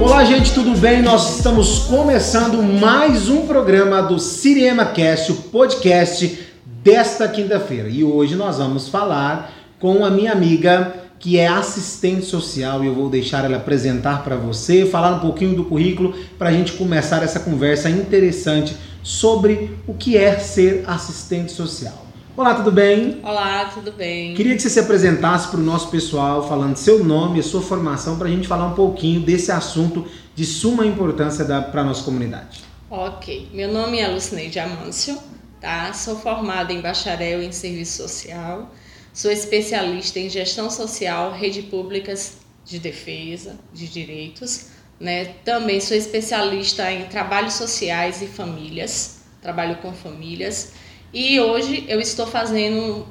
Olá, 0.00 0.24
gente, 0.24 0.52
tudo 0.52 0.76
bem? 0.76 1.02
Nós 1.02 1.36
estamos 1.36 1.84
começando 1.84 2.60
mais 2.64 3.28
um 3.28 3.46
programa 3.46 4.02
do 4.02 4.18
Cinema 4.18 4.86
Cast, 4.86 5.30
o 5.30 5.36
podcast 5.36 6.40
desta 6.82 7.28
quinta-feira. 7.28 7.88
E 7.88 8.02
hoje 8.02 8.34
nós 8.34 8.58
vamos 8.58 8.88
falar 8.88 9.52
com 9.78 10.04
a 10.04 10.10
minha 10.10 10.32
amiga 10.32 10.94
que 11.20 11.38
é 11.38 11.46
assistente 11.46 12.24
social 12.24 12.82
e 12.82 12.88
eu 12.88 12.94
vou 12.94 13.08
deixar 13.08 13.44
ela 13.44 13.58
apresentar 13.58 14.24
para 14.24 14.34
você, 14.34 14.84
falar 14.84 15.12
um 15.16 15.20
pouquinho 15.20 15.54
do 15.54 15.64
currículo 15.66 16.12
para 16.36 16.48
a 16.48 16.52
gente 16.52 16.72
começar 16.72 17.22
essa 17.22 17.38
conversa 17.38 17.88
interessante 17.88 18.74
sobre 19.02 19.76
o 19.86 19.94
que 19.94 20.16
é 20.16 20.38
ser 20.38 20.84
assistente 20.86 21.52
social. 21.52 22.06
Olá, 22.36 22.54
tudo 22.54 22.72
bem? 22.72 23.20
Olá, 23.22 23.66
tudo 23.66 23.92
bem? 23.92 24.34
Queria 24.34 24.54
que 24.54 24.62
você 24.62 24.70
se 24.70 24.80
apresentasse 24.80 25.48
para 25.48 25.60
o 25.60 25.62
nosso 25.62 25.90
pessoal, 25.90 26.48
falando 26.48 26.76
seu 26.76 27.04
nome 27.04 27.40
e 27.40 27.42
sua 27.42 27.60
formação, 27.60 28.16
para 28.16 28.28
a 28.28 28.30
gente 28.30 28.48
falar 28.48 28.66
um 28.66 28.74
pouquinho 28.74 29.20
desse 29.20 29.52
assunto 29.52 30.06
de 30.34 30.46
suma 30.46 30.86
importância 30.86 31.44
para 31.44 31.80
a 31.80 31.84
nossa 31.84 32.02
comunidade. 32.02 32.62
Ok, 32.88 33.48
meu 33.52 33.72
nome 33.72 33.98
é 33.98 34.08
Lucineide 34.08 34.58
Amâncio, 34.58 35.18
tá? 35.60 35.92
Sou 35.92 36.16
formada 36.16 36.72
em 36.72 36.80
bacharel 36.80 37.42
em 37.42 37.52
serviço 37.52 38.02
social, 38.02 38.72
sou 39.12 39.30
especialista 39.30 40.18
em 40.18 40.30
gestão 40.30 40.70
social, 40.70 41.32
rede 41.32 41.62
públicas 41.62 42.38
de 42.64 42.78
defesa 42.78 43.56
de 43.72 43.88
direitos, 43.88 44.69
né? 45.00 45.24
Também 45.44 45.80
sou 45.80 45.96
especialista 45.96 46.92
em 46.92 47.06
trabalhos 47.06 47.54
sociais 47.54 48.20
e 48.20 48.26
famílias, 48.26 49.22
trabalho 49.40 49.76
com 49.76 49.94
famílias 49.94 50.72
e 51.12 51.40
hoje 51.40 51.84
eu 51.88 52.00
estou 52.00 52.26
fazendo, 52.26 53.06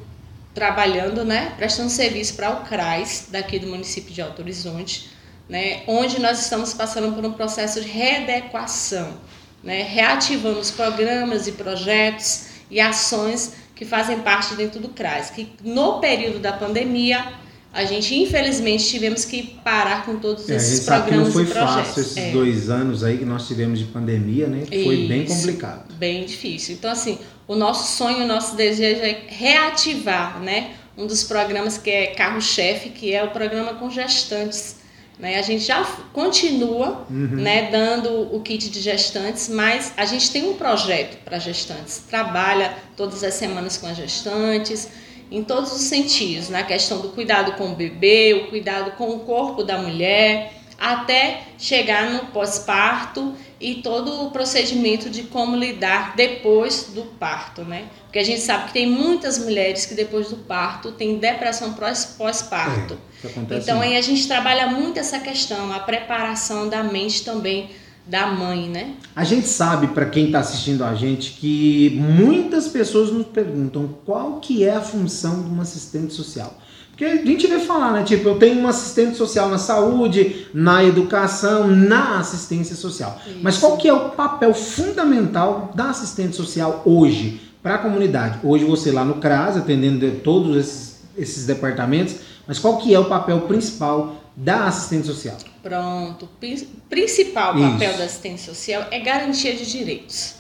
trabalhando, 0.53 1.25
né? 1.25 1.53
Prestando 1.57 1.89
serviço 1.89 2.35
para 2.35 2.51
o 2.51 2.63
CRAS 2.63 3.27
daqui 3.29 3.57
do 3.57 3.67
município 3.67 4.13
de 4.13 4.21
Alto 4.21 4.41
Horizonte, 4.41 5.09
né? 5.49 5.81
Onde 5.87 6.21
nós 6.21 6.39
estamos 6.39 6.73
passando 6.73 7.13
por 7.13 7.25
um 7.25 7.33
processo 7.33 7.81
de 7.81 7.87
readequação, 7.87 9.17
né? 9.63 9.81
Reativando 9.81 10.59
os 10.59 10.71
programas 10.71 11.47
e 11.47 11.53
projetos 11.53 12.45
e 12.69 12.79
ações 12.79 13.53
que 13.75 13.83
fazem 13.83 14.19
parte 14.19 14.53
dentro 14.55 14.79
do 14.79 14.89
CRAS, 14.89 15.31
que 15.31 15.51
no 15.63 15.99
período 15.99 16.39
da 16.39 16.53
pandemia 16.53 17.33
a 17.73 17.85
gente 17.85 18.15
infelizmente 18.15 18.85
tivemos 18.87 19.25
que 19.25 19.43
parar 19.63 20.05
com 20.05 20.17
todos 20.17 20.49
É, 20.49 20.55
esses 20.55 20.85
programas 20.85 21.27
não 21.27 21.33
foi 21.33 21.43
e 21.43 21.45
projetos. 21.47 21.75
fácil 21.75 22.01
esses 22.01 22.17
É. 22.17 22.31
dois 22.31 22.69
anos 22.69 23.03
aí 23.03 23.17
que 23.17 23.25
nós 23.25 23.47
tivemos 23.47 23.77
de 23.79 23.85
pandemia, 23.85 24.47
né? 24.47 24.63
Foi 24.65 25.07
bem 25.07 25.23
Isso. 25.23 25.35
complicado. 25.35 25.93
bem 25.93 26.25
difícil. 26.25 26.75
Então, 26.75 26.89
assim, 26.91 27.19
o 27.47 27.55
nosso 27.55 27.95
sonho, 27.97 28.23
o 28.23 28.27
nosso 28.27 28.55
desejo 28.55 29.01
é 29.01 29.21
reativar, 29.27 30.39
né? 30.41 30.71
Um 30.97 31.05
dos 31.07 31.23
programas 31.23 31.77
que 31.77 31.89
é 31.89 32.07
carro-chefe, 32.07 32.89
que 32.89 33.13
é 33.13 33.23
o 33.23 33.29
programa 33.31 33.73
com 33.75 33.89
gestantes. 33.89 34.77
Né? 35.17 35.37
A 35.37 35.41
gente 35.41 35.63
já 35.65 35.83
continua 36.13 37.05
né, 37.09 37.69
dando 37.69 38.33
o 38.33 38.39
kit 38.41 38.69
de 38.69 38.79
gestantes, 38.79 39.49
mas 39.49 39.91
a 39.97 40.05
gente 40.05 40.31
tem 40.31 40.47
um 40.49 40.53
projeto 40.55 41.17
para 41.25 41.37
gestantes. 41.39 42.03
Trabalha 42.09 42.73
todas 42.95 43.21
as 43.23 43.33
semanas 43.33 43.75
com 43.77 43.85
as 43.87 43.97
gestantes, 43.97 44.87
em 45.31 45.43
todos 45.43 45.71
os 45.71 45.81
sentidos, 45.81 46.49
na 46.49 46.63
questão 46.63 46.99
do 46.99 47.09
cuidado 47.09 47.53
com 47.53 47.71
o 47.71 47.75
bebê, 47.75 48.33
o 48.33 48.49
cuidado 48.49 48.91
com 48.91 49.09
o 49.09 49.19
corpo 49.19 49.63
da 49.63 49.77
mulher, 49.77 50.53
até 50.77 51.41
chegar 51.57 52.09
no 52.09 52.27
pós-parto 52.27 53.33
e 53.59 53.75
todo 53.75 54.25
o 54.25 54.31
procedimento 54.31 55.09
de 55.09 55.23
como 55.23 55.55
lidar 55.55 56.15
depois 56.15 56.91
do 56.95 57.03
parto, 57.03 57.63
né? 57.63 57.85
Porque 58.03 58.17
a 58.19 58.23
gente 58.23 58.39
sabe 58.39 58.67
que 58.67 58.73
tem 58.73 58.87
muitas 58.87 59.37
mulheres 59.37 59.85
que 59.85 59.93
depois 59.93 60.29
do 60.29 60.37
parto 60.37 60.93
têm 60.93 61.17
depressão 61.17 61.73
pós- 61.73 62.15
pós-parto. 62.17 62.97
Acontece 63.23 63.61
Então 63.61 63.81
aí 63.81 63.97
a 63.97 64.01
gente 64.01 64.25
trabalha 64.27 64.67
muito 64.67 64.97
essa 64.97 65.19
questão, 65.19 65.71
a 65.73 65.79
preparação 65.79 66.69
da 66.69 66.81
mente 66.81 67.23
também 67.25 67.69
da 68.09 68.27
mãe, 68.27 68.67
né? 68.67 68.95
A 69.15 69.23
gente 69.23 69.47
sabe, 69.47 69.87
para 69.87 70.05
quem 70.05 70.25
está 70.25 70.39
assistindo 70.39 70.83
a 70.83 70.95
gente, 70.95 71.33
que 71.33 71.95
muitas 72.01 72.67
pessoas 72.67 73.11
nos 73.11 73.27
perguntam 73.27 73.89
qual 74.03 74.39
que 74.39 74.63
é 74.63 74.75
a 74.75 74.81
função 74.81 75.43
de 75.43 75.49
uma 75.49 75.61
assistente 75.61 76.13
social. 76.13 76.57
Porque 76.89 77.05
a 77.05 77.15
gente 77.15 77.47
vê 77.47 77.59
falar, 77.59 77.93
né? 77.93 78.03
Tipo, 78.03 78.29
eu 78.29 78.39
tenho 78.39 78.59
um 78.59 78.67
assistente 78.67 79.15
social 79.15 79.47
na 79.47 79.59
saúde, 79.59 80.47
na 80.53 80.83
educação, 80.83 81.67
na 81.67 82.19
assistência 82.19 82.75
social. 82.75 83.17
Mas 83.41 83.57
qual 83.57 83.77
que 83.77 83.87
é 83.87 83.93
o 83.93 84.09
papel 84.09 84.53
fundamental 84.53 85.71
da 85.75 85.91
assistente 85.91 86.35
social 86.35 86.81
hoje 86.83 87.39
para 87.61 87.75
a 87.75 87.77
comunidade? 87.77 88.39
Hoje 88.43 88.65
você 88.65 88.91
lá 88.91 89.05
no 89.05 89.15
CRAS, 89.15 89.55
atendendo 89.55 89.99
de 89.99 90.17
todos 90.17 90.57
esses, 90.57 91.01
esses 91.15 91.45
departamentos, 91.45 92.15
mas 92.45 92.57
qual 92.59 92.77
que 92.77 92.93
é 92.93 92.99
o 92.99 93.05
papel 93.05 93.41
principal 93.41 94.15
da 94.39 94.67
assistente 94.67 95.05
social? 95.05 95.37
Pronto. 95.61 96.25
O 96.25 96.27
pri- 96.39 96.67
principal 96.89 97.57
Isso. 97.57 97.71
papel 97.71 97.97
da 97.97 98.05
assistência 98.05 98.53
social 98.53 98.87
é 98.89 98.99
garantia 98.99 99.53
de 99.55 99.69
direitos. 99.69 100.35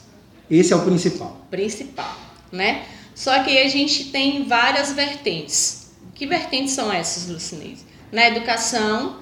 Esse 0.49 0.71
é 0.73 0.75
o 0.75 0.81
principal. 0.85 1.45
principal, 1.51 2.17
né? 2.51 2.85
Só 3.13 3.43
que 3.43 3.49
aí 3.49 3.65
a 3.65 3.69
gente 3.69 4.05
tem 4.05 4.45
várias 4.47 4.93
vertentes. 4.93 5.89
Que 6.15 6.25
vertentes 6.25 6.73
são 6.73 6.91
essas, 6.91 7.27
Lucineide? 7.27 7.81
Na 8.11 8.25
educação, 8.27 9.17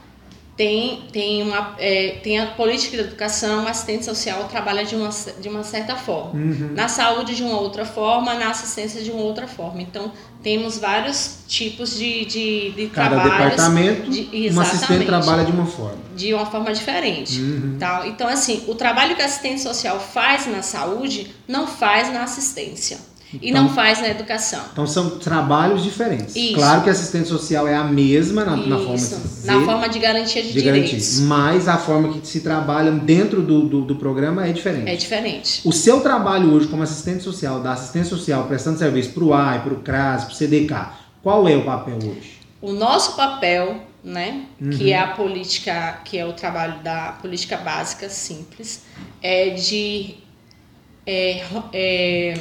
tem, 0.57 1.03
tem, 1.13 1.44
uma, 1.44 1.75
é, 1.78 2.18
tem 2.23 2.40
a 2.40 2.47
política 2.47 2.97
de 2.97 3.03
educação, 3.03 3.63
o 3.63 3.68
assistente 3.68 4.03
social 4.03 4.45
trabalha 4.50 4.84
de 4.84 4.95
uma, 4.95 5.09
de 5.40 5.47
uma 5.47 5.63
certa 5.63 5.95
forma. 5.95 6.31
Uhum. 6.34 6.72
Na 6.73 6.88
saúde, 6.88 7.35
de 7.35 7.44
uma 7.44 7.59
outra 7.59 7.85
forma, 7.85 8.34
na 8.34 8.50
assistência, 8.50 9.01
de 9.03 9.12
uma 9.12 9.22
outra 9.22 9.47
forma. 9.47 9.81
Então, 9.84 10.12
temos 10.41 10.79
vários 10.79 11.41
tipos 11.47 11.95
de, 11.95 12.25
de, 12.25 12.72
de 12.72 12.88
Cada 12.88 13.09
trabalhos. 13.22 13.34
departamento, 13.51 14.09
de- 14.09 14.50
uma 14.50 14.63
assistente 14.63 15.06
trabalha 15.06 15.45
de 15.45 15.51
uma 15.51 15.66
forma. 15.68 15.97
de 16.16 16.34
uma 16.34 16.45
forma 16.47 16.74
diferente. 16.74 17.39
Uhum. 17.39 17.78
Tal. 17.79 18.07
Então, 18.07 18.28
assim, 18.28 18.63
o 18.68 18.74
trabalho 18.74 19.16
que 19.16 19.22
a 19.22 19.25
assistente 19.25 19.62
social 19.62 20.00
faz 20.00 20.47
na 20.47 20.63
saúde 20.63 21.35
não 21.47 21.68
faz 21.68 22.12
na 22.12 22.24
assistência 22.24 22.97
e 23.34 23.50
Então- 23.50 23.64
não 23.64 23.70
faz 23.74 24.00
na 24.02 24.08
educação. 24.08 24.62
Então 24.72 24.88
são 24.88 25.20
trabalhos 25.20 25.84
diferentes. 25.84 26.36
Isso. 26.36 26.54
Claro 26.56 26.82
que 26.84 26.90
a 26.90 26.92
assistente 26.94 27.28
social 27.28 27.68
é 27.68 27.76
a 27.76 27.84
mesma 27.84 28.46
na, 28.46 28.56
na 28.56 28.78
forma 28.78 28.96
de 28.96 29.02
se 29.02 29.16
dizer, 29.16 29.52
na 29.52 29.66
forma 29.66 29.90
de 29.90 30.00
garantia 30.00 30.42
de, 30.42 30.54
de 30.54 30.62
direitos. 30.62 31.20
mas 31.22 31.68
a 31.68 31.78
forma 31.78 32.14
que 32.14 32.26
se 32.26 32.40
trabalha 32.42 32.92
dentro 32.92 33.42
do, 33.42 33.68
do, 33.68 33.82
do 33.82 33.96
programa 33.98 34.48
é 34.48 34.52
diferente. 34.54 34.90
É 34.90 34.96
diferente. 34.96 35.62
O 35.66 35.74
seu 35.74 36.00
trabalho 36.02 36.52
hoje 36.54 36.68
como 36.68 36.84
assistente 36.84 37.22
social, 37.24 37.60
da 37.60 37.74
assistente 37.74 38.08
social, 38.08 38.46
prestando 38.46 38.80
serviço 38.80 39.10
para 39.12 39.24
o 39.24 39.34
AI, 39.34 39.60
para 39.62 39.74
o 39.74 39.80
CRAS, 39.80 40.24
para 40.26 40.34
o 40.34 40.36
CDK, 40.36 40.90
qual 41.22 41.48
é 41.48 41.56
o 41.58 41.64
papel 41.66 41.98
hoje? 41.98 42.38
O 42.62 42.72
nosso 42.72 43.16
papel, 43.16 43.82
né, 44.04 44.46
Uhum. 44.60 44.70
que 44.70 44.92
é 44.94 44.98
a 45.00 45.08
política, 45.08 46.00
que 46.06 46.18
é 46.18 46.26
o 46.26 46.32
trabalho 46.34 46.80
da 46.82 47.12
política 47.22 47.58
básica 47.58 48.08
simples, 48.10 48.82
é 49.22 49.50
de 49.50 50.16
é, 51.06 51.42
é, 51.74 52.34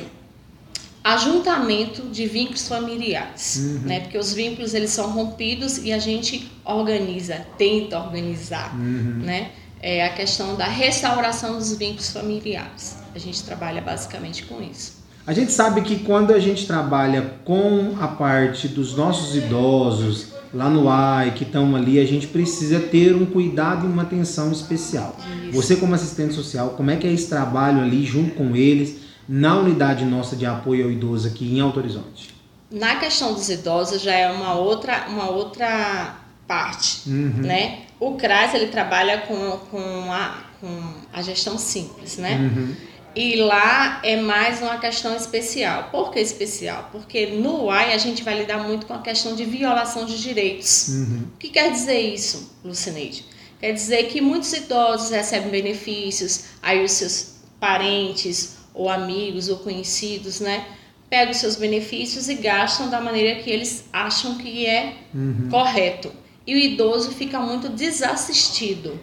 ajuntamento 1.15 2.03
de 2.11 2.27
vínculos 2.27 2.67
familiares, 2.69 3.57
Uhum. 3.57 3.81
né? 3.87 4.01
Porque 4.01 4.19
os 4.19 4.33
vínculos 4.33 4.75
eles 4.75 4.91
são 4.91 5.11
rompidos 5.11 5.79
e 5.79 5.93
a 5.93 5.99
gente 5.99 6.51
organiza, 6.65 7.47
tenta 7.57 7.99
organizar, 7.99 8.75
Uhum. 8.75 9.21
né? 9.23 9.51
É 9.81 10.05
a 10.05 10.13
questão 10.15 10.57
da 10.57 10.67
restauração 10.67 11.59
dos 11.59 11.77
vínculos 11.77 12.11
familiares. 12.11 12.97
A 13.15 13.19
gente 13.19 13.43
trabalha 13.45 13.81
basicamente 13.81 14.45
com 14.45 14.61
isso. 14.61 14.97
A 15.27 15.33
gente 15.33 15.53
sabe 15.53 15.83
que 15.83 15.97
quando 16.01 16.33
a 16.33 16.39
gente 16.41 16.67
trabalha 16.67 17.35
com 17.45 17.95
a 18.01 18.09
parte 18.09 18.67
dos 18.69 18.97
nossos 18.97 19.37
idosos, 19.37 20.29
lá 20.55 20.69
no 20.71 20.89
AI, 20.89 21.33
que 21.33 21.43
estão 21.45 21.75
ali, 21.77 21.99
a 22.01 22.05
gente 22.05 22.27
precisa 22.29 22.81
ter 22.81 23.15
um 23.15 23.27
cuidado 23.27 23.85
e 23.87 23.89
uma 23.89 24.03
atenção 24.03 24.51
especial. 24.51 25.17
Isso. 25.45 25.53
Você 25.53 25.77
como 25.77 25.95
assistente 25.95 26.35
social, 26.35 26.71
como 26.71 26.91
é 26.91 26.97
que 26.97 27.07
é 27.07 27.13
esse 27.13 27.29
trabalho 27.29 27.81
ali 27.81 28.05
junto 28.05 28.35
com 28.35 28.57
eles 28.57 29.06
na 29.29 29.59
unidade 29.59 30.05
nossa 30.05 30.37
de 30.37 30.47
apoio 30.47 30.85
ao 30.85 30.91
idoso 30.91 31.29
aqui 31.29 31.47
em 31.57 31.61
Alto 31.61 31.79
Horizonte? 31.81 32.35
Na 32.71 32.97
questão 32.97 33.33
dos 33.33 33.49
idosos 33.49 34.03
já 34.03 34.15
é 34.15 34.31
uma 34.31 34.55
outra, 34.55 35.07
uma 35.09 35.31
outra 35.31 36.17
parte, 36.47 37.09
Uhum. 37.09 37.33
né? 37.39 37.81
O 37.99 38.15
CRAS 38.17 38.55
ele 38.55 38.67
trabalha 38.67 39.19
com, 39.23 39.37
com, 39.71 40.13
a, 40.13 40.39
com 40.61 40.95
a 41.13 41.23
gestão 41.23 41.57
simples, 41.59 42.19
né? 42.19 42.37
Uhum. 42.37 42.75
E 43.15 43.37
lá 43.37 44.01
é 44.05 44.17
mais 44.21 44.61
uma 44.61 44.77
questão 44.77 45.17
especial. 45.17 45.89
Por 45.91 46.11
que 46.13 46.21
especial? 46.21 46.91
Porque 46.93 47.27
no 47.29 47.65
UAI 47.65 47.95
a 47.95 47.99
gente 47.99 48.23
vai 48.23 48.37
lidar 48.39 48.59
muito 48.59 48.85
com 48.85 48.93
a 48.93 48.99
questão 48.99 49.35
de 49.35 49.45
violação 49.47 50.05
de 50.05 50.21
direitos. 50.21 50.89
Uhum. 50.89 51.23
O 51.35 51.39
que 51.39 51.49
quer 51.49 51.73
dizer 51.73 51.99
isso, 51.99 52.55
Lucineide? 52.63 53.25
Quer 53.59 53.73
dizer 53.73 54.09
que 54.09 54.21
muitos 54.21 54.53
idosos 54.53 55.11
recebem 55.11 55.49
benefícios, 55.51 56.45
aí 56.63 56.85
os 56.85 56.93
seus 56.93 57.37
parentes 57.59 58.56
ou 58.77 58.89
amigos 58.89 59.49
ou 59.49 59.57
conhecidos, 59.57 60.39
né, 60.41 60.65
pegam 61.11 61.31
os 61.33 61.39
seus 61.39 61.57
benefícios 61.57 62.29
e 62.29 62.35
gastam 62.35 62.89
da 62.91 63.01
maneira 63.01 63.41
que 63.43 63.51
eles 63.51 63.85
acham 63.93 64.37
que 64.37 64.67
é 64.67 64.93
Uhum. 65.15 65.49
correto. 65.51 66.13
E 66.47 66.55
o 66.55 66.59
idoso 66.59 67.11
fica 67.13 67.41
muito 67.41 67.69
desassistido. 67.71 68.99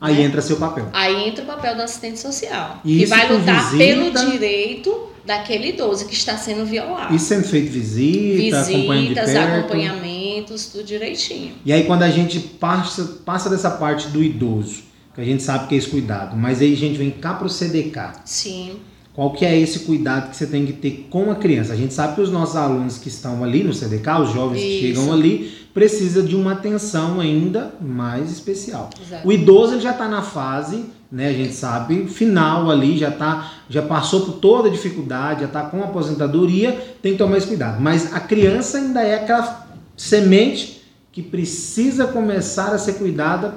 Aí 0.00 0.14
né? 0.16 0.22
entra 0.22 0.40
seu 0.42 0.56
papel. 0.56 0.88
Aí 0.92 1.28
entra 1.28 1.44
o 1.44 1.46
papel 1.46 1.76
do 1.76 1.82
assistente 1.82 2.18
social, 2.18 2.80
E 2.84 2.96
que 2.98 3.02
isso 3.04 3.10
vai 3.14 3.30
lutar 3.30 3.70
visita- 3.70 3.76
pelo 3.78 4.30
direito 4.30 5.08
daquele 5.24 5.68
idoso 5.68 6.06
que 6.06 6.14
está 6.14 6.36
sendo 6.36 6.64
violado. 6.66 7.14
E 7.14 7.18
sendo 7.18 7.44
feito 7.44 7.70
visita, 7.70 8.64
Visitas, 8.64 9.36
acompanhamentos, 9.36 10.66
tudo 10.66 10.84
direitinho. 10.84 11.54
E 11.64 11.72
aí 11.72 11.84
quando 11.84 12.02
a 12.02 12.10
gente 12.10 12.40
passa, 12.40 13.20
passa 13.24 13.48
dessa 13.48 13.70
parte 13.70 14.08
do 14.08 14.22
idoso, 14.22 14.82
que 15.14 15.20
a 15.20 15.24
gente 15.24 15.42
sabe 15.42 15.68
que 15.68 15.74
é 15.74 15.78
esse 15.78 15.88
cuidado, 15.88 16.36
mas 16.36 16.60
aí 16.60 16.72
a 16.72 16.76
gente 16.76 16.96
vem 16.98 17.10
cá 17.10 17.34
pro 17.34 17.48
CDK. 17.48 18.22
Sim, 18.24 18.76
Qual 19.14 19.30
que 19.30 19.44
é 19.44 19.58
esse 19.58 19.80
cuidado 19.80 20.30
que 20.30 20.36
você 20.36 20.46
tem 20.46 20.64
que 20.64 20.72
ter 20.72 21.06
com 21.10 21.30
a 21.30 21.34
criança? 21.34 21.74
A 21.74 21.76
gente 21.76 21.92
sabe 21.92 22.14
que 22.14 22.20
os 22.22 22.30
nossos 22.30 22.56
alunos 22.56 22.96
que 22.96 23.08
estão 23.08 23.44
ali 23.44 23.62
no 23.62 23.74
CDK, 23.74 24.08
os 24.22 24.32
jovens 24.32 24.60
que 24.60 24.68
Isso. 24.68 25.00
chegam 25.00 25.12
ali, 25.12 25.52
precisa 25.74 26.22
de 26.22 26.34
uma 26.34 26.52
atenção 26.52 27.20
ainda 27.20 27.74
mais 27.80 28.30
especial. 28.30 28.88
exato. 29.00 29.28
O 29.28 29.32
idoso 29.32 29.74
ele 29.74 29.82
já 29.82 29.90
está 29.90 30.08
na 30.08 30.22
fase, 30.22 30.86
né, 31.10 31.28
a 31.28 31.32
gente 31.32 31.52
sabe, 31.52 32.06
final 32.06 32.70
ali, 32.70 32.96
já 32.96 33.10
tá, 33.10 33.52
já 33.68 33.82
passou 33.82 34.22
por 34.22 34.32
toda 34.34 34.68
a 34.68 34.72
dificuldade, 34.72 35.40
já 35.40 35.46
está 35.46 35.62
com 35.64 35.82
a 35.82 35.86
aposentadoria, 35.86 36.72
tem 37.02 37.12
que 37.12 37.18
tomar 37.18 37.36
esse 37.36 37.46
cuidado. 37.46 37.82
Mas 37.82 38.14
a 38.14 38.20
criança 38.20 38.78
ainda 38.78 39.02
é 39.02 39.16
aquela 39.16 39.66
semente 39.94 40.82
que 41.12 41.20
precisa 41.22 42.06
começar 42.06 42.72
a 42.72 42.78
ser 42.78 42.94
cuidada 42.94 43.54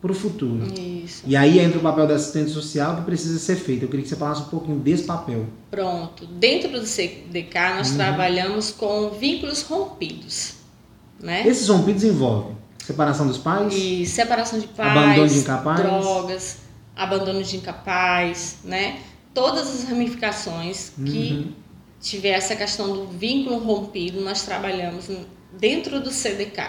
para 0.00 0.12
o 0.12 0.14
futuro. 0.14 0.66
Isso. 0.78 1.22
E 1.26 1.36
aí 1.36 1.58
entra 1.58 1.78
o 1.78 1.82
papel 1.82 2.06
da 2.06 2.14
assistente 2.14 2.50
social 2.50 2.96
que 2.96 3.02
precisa 3.02 3.38
ser 3.38 3.56
feito. 3.56 3.82
Eu 3.84 3.88
queria 3.88 4.02
que 4.02 4.08
você 4.08 4.16
falasse 4.16 4.42
um 4.42 4.46
pouquinho 4.46 4.78
desse 4.78 5.04
papel. 5.04 5.44
Pronto. 5.70 6.26
Dentro 6.26 6.70
do 6.70 6.86
CDK, 6.86 7.58
Uhum. 7.70 7.76
nós 7.76 7.90
trabalhamos 7.92 8.70
com 8.70 9.10
vínculos 9.10 9.62
rompidos, 9.62 10.54
né? 11.20 11.46
Esses 11.46 11.68
rompidos 11.68 12.02
envolvem 12.04 12.56
separação 12.84 13.26
dos 13.26 13.38
pais, 13.38 13.74
E 13.74 14.06
separação 14.06 14.58
de 14.58 14.66
pais, 14.68 14.90
Abandono 14.96 15.28
de 15.28 15.38
incapaz. 15.38 15.80
drogas, 15.80 16.56
abandono 16.96 17.42
de 17.42 17.56
incapaz, 17.58 18.56
né? 18.64 19.00
Todas 19.34 19.68
as 19.68 19.84
ramificações 19.88 20.92
que 20.96 21.02
Uhum. 21.46 21.52
tiver 22.00 22.30
essa 22.30 22.56
questão 22.56 22.92
do 22.92 23.06
vínculo 23.06 23.58
rompido, 23.58 24.20
nós 24.22 24.42
trabalhamos 24.42 25.08
dentro 25.58 26.00
do 26.00 26.10
CDK. 26.10 26.62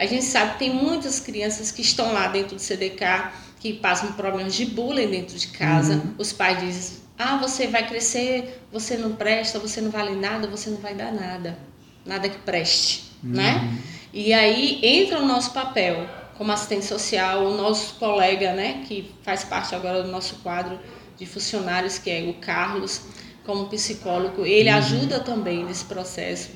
A 0.00 0.06
gente 0.06 0.24
sabe 0.24 0.52
que 0.52 0.58
tem 0.60 0.74
muitas 0.74 1.20
crianças 1.20 1.70
que 1.70 1.82
estão 1.82 2.10
lá 2.14 2.26
dentro 2.28 2.56
do 2.56 2.58
CDK 2.58 3.30
que 3.60 3.74
passam 3.74 4.12
problemas 4.12 4.54
de 4.54 4.64
bullying 4.64 5.10
dentro 5.10 5.38
de 5.38 5.48
casa. 5.48 5.96
Uhum. 5.96 6.14
Os 6.16 6.32
pais 6.32 6.58
dizem: 6.58 6.96
ah, 7.18 7.36
você 7.36 7.66
vai 7.66 7.86
crescer, 7.86 8.62
você 8.72 8.96
não 8.96 9.12
presta, 9.12 9.58
você 9.58 9.78
não 9.82 9.90
vale 9.90 10.16
nada, 10.16 10.48
você 10.48 10.70
não 10.70 10.78
vai 10.78 10.94
dar 10.94 11.12
nada. 11.12 11.58
Nada 12.06 12.30
que 12.30 12.38
preste, 12.38 13.12
né? 13.22 13.56
Uhum. 13.56 13.78
E 14.14 14.32
aí 14.32 14.80
entra 14.82 15.20
o 15.20 15.26
nosso 15.26 15.52
papel 15.52 16.08
como 16.38 16.50
assistente 16.50 16.86
social, 16.86 17.44
o 17.44 17.54
nosso 17.54 17.96
colega, 17.96 18.54
né, 18.54 18.82
que 18.88 19.14
faz 19.22 19.44
parte 19.44 19.74
agora 19.74 20.02
do 20.02 20.08
nosso 20.08 20.36
quadro 20.36 20.80
de 21.18 21.26
funcionários, 21.26 21.98
que 21.98 22.10
é 22.10 22.22
o 22.22 22.32
Carlos, 22.40 23.02
como 23.44 23.66
psicólogo, 23.66 24.46
ele 24.46 24.70
ajuda 24.70 25.20
também 25.20 25.62
nesse 25.62 25.84
processo, 25.84 26.52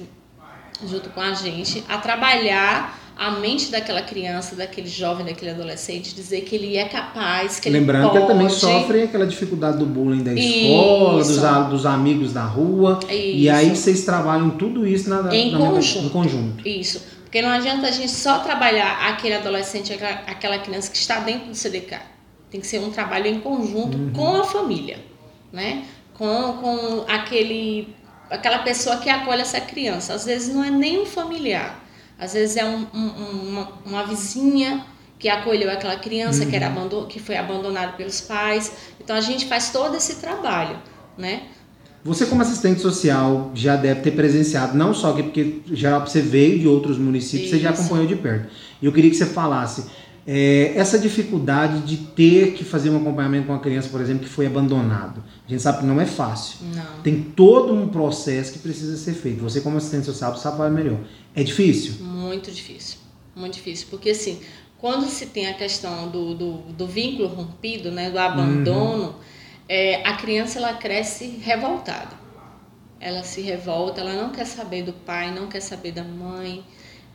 junto 0.87 1.11
com 1.11 1.21
a 1.21 1.35
gente, 1.35 1.85
a 1.87 1.99
trabalhar 1.99 2.99
a 3.17 3.31
mente 3.33 3.71
daquela 3.71 4.03
criança, 4.03 4.57
daquele 4.57 4.89
jovem, 4.89 5.25
daquele 5.25 5.53
adolescente, 5.53 6.15
dizer 6.15 6.41
que 6.43 6.55
ele 6.57 6.77
é 6.77 6.85
capaz, 6.89 7.61
que 7.61 7.71
Lembrando 7.71 8.03
ele 8.05 8.11
que 8.11 8.17
ele 8.17 8.27
pode. 8.27 8.39
também 8.39 8.49
sofre 8.51 9.03
aquela 9.03 9.27
dificuldade 9.27 9.79
do 9.79 9.87
bullying 9.87 10.23
da 10.23 10.33
escola, 10.35 11.19
dos, 11.23 11.69
dos 11.71 11.87
amigos 11.87 12.33
da 12.33 12.45
rua. 12.45 12.99
E 13.09 13.47
Isso. 13.47 13.55
aí 13.57 13.71
vocês 13.71 14.05
trabalham 14.05 14.51
tudo 14.51 14.87
isso 14.87 15.09
na, 15.09 15.35
Em 15.35 15.53
na- 15.53 15.59
conjunto. 15.59 16.07
em 16.07 16.09
conjunto. 16.09 16.69
Isso. 16.69 17.03
Porque 17.23 17.41
não 17.43 17.51
adianta 17.51 17.87
a 17.89 17.91
gente 17.91 18.11
só 18.13 18.39
trabalhar 18.39 19.09
aquele 19.09 19.35
adolescente, 19.35 19.93
aquela, 19.93 20.13
aquela 20.27 20.59
criança 20.59 20.91
que 20.91 20.97
está 20.97 21.19
dentro 21.21 21.49
do 21.49 21.55
CDK. 21.55 21.99
Tem 22.51 22.61
que 22.61 22.67
ser 22.67 22.79
um 22.81 22.91
trabalho 22.91 23.27
em 23.27 23.41
conjunto 23.41 23.97
Uhum. 23.97 24.11
com 24.13 24.37
a 24.37 24.45
família, 24.45 24.99
né? 25.53 25.83
Com, 26.15 26.53
com 26.61 27.05
aquele, 27.09 27.89
aquela 28.31 28.59
pessoa 28.59 28.99
que 28.99 29.11
acolhe 29.11 29.41
essa 29.43 29.61
criança. 29.61 30.15
Às 30.15 30.25
vezes 30.25 30.55
não 30.55 30.63
é 30.63 30.71
nem 30.71 31.01
um 31.03 31.07
familiar. 31.07 31.84
Às 32.19 32.33
vezes 32.35 32.57
é 32.57 32.65
um- 32.65 32.87
um- 32.95 33.49
uma, 33.51 33.69
uma 33.85 34.07
vizinha 34.07 34.85
que 35.19 35.29
acolheu 35.29 35.71
aquela 35.71 35.97
criança 35.97 36.45
que, 36.47 36.55
era 36.55 36.69
Uhum. 36.71 37.07
que 37.07 37.19
foi 37.19 37.37
abandonada 37.37 37.93
pelos 37.93 38.21
pais. 38.21 38.73
Então 39.01 39.17
a 39.17 39.21
gente 39.21 39.47
faz 39.47 39.71
todo 39.71 39.97
esse 39.97 40.17
trabalho, 40.17 40.79
né? 41.17 41.45
Você, 42.05 42.27
como 42.27 42.43
assistente 42.43 42.81
social, 42.83 43.51
já 43.55 43.77
deve 43.77 44.03
ter 44.03 44.11
presenciado, 44.11 44.77
não 44.77 44.93
só 44.93 45.11
aqui, 45.13 45.23
porque 45.23 45.61
já 45.73 45.99
você 45.99 46.21
veio 46.21 46.59
de 46.59 46.69
outros 46.69 46.99
municípios, 46.99 47.49
você 47.51 47.59
já 47.59 47.71
Isso. 47.71 47.81
acompanhou 47.81 48.07
de 48.07 48.15
perto. 48.17 48.49
E 48.83 48.85
eu 48.85 48.93
queria 48.93 49.11
que 49.11 49.17
você 49.17 49.25
falasse 49.25 49.87
é, 50.27 50.73
essa 50.77 50.99
dificuldade 50.99 51.81
de 51.81 51.97
ter 51.97 52.53
que 52.53 52.65
fazer 52.65 52.89
um 52.91 52.97
acompanhamento 52.97 53.47
com 53.47 53.53
uma 53.53 53.61
criança, 53.61 53.89
por 53.89 54.01
exemplo, 54.01 54.25
que 54.25 54.31
foi 54.31 54.47
abandonado. 54.47 55.23
A 55.47 55.51
gente 55.51 55.63
sabe 55.63 55.81
que 55.81 55.87
não 55.87 56.01
é 56.01 56.07
fácil. 56.07 56.59
Não. 56.75 57.03
Tem 57.03 57.21
todo 57.21 57.75
um 57.75 57.89
processo 57.89 58.53
que 58.53 58.59
precisa 58.59 58.97
ser 58.97 59.13
feito. 59.13 59.43
Você, 59.43 59.61
como 59.61 59.77
assistente 59.77 60.07
social, 60.07 60.35
sabe 60.37 60.57
falar 60.57 60.71
melhor. 60.71 60.99
É 61.35 61.43
difícil? 61.43 62.05
Muito 62.05 62.51
difícil, 62.51 62.99
muito 63.37 63.55
difícil, 63.55 63.89
porque 63.91 64.11
assim, 64.11 64.41
quando 64.79 65.07
se 65.07 65.27
tem 65.27 65.47
a 65.47 65.55
questão 65.55 66.09
do, 66.09 66.35
do, 66.35 66.53
do 66.73 66.87
vínculo 66.87 67.29
rompido, 67.29 67.91
né, 67.91 68.11
do 68.11 68.19
abandono, 68.19 69.17
é, 69.69 70.07
a 70.07 70.17
criança 70.17 70.59
ela 70.59 70.75
cresce 70.75 71.39
revoltada. 71.43 72.25
Ela 73.01 73.23
se 73.23 73.41
revolta, 73.43 74.01
ela 74.01 74.15
não 74.15 74.31
quer 74.31 74.47
saber 74.47 74.83
do 74.83 74.93
pai, 74.93 75.35
não 75.35 75.49
quer 75.49 75.61
saber 75.61 75.93
da 75.93 76.05
mãe, 76.05 76.65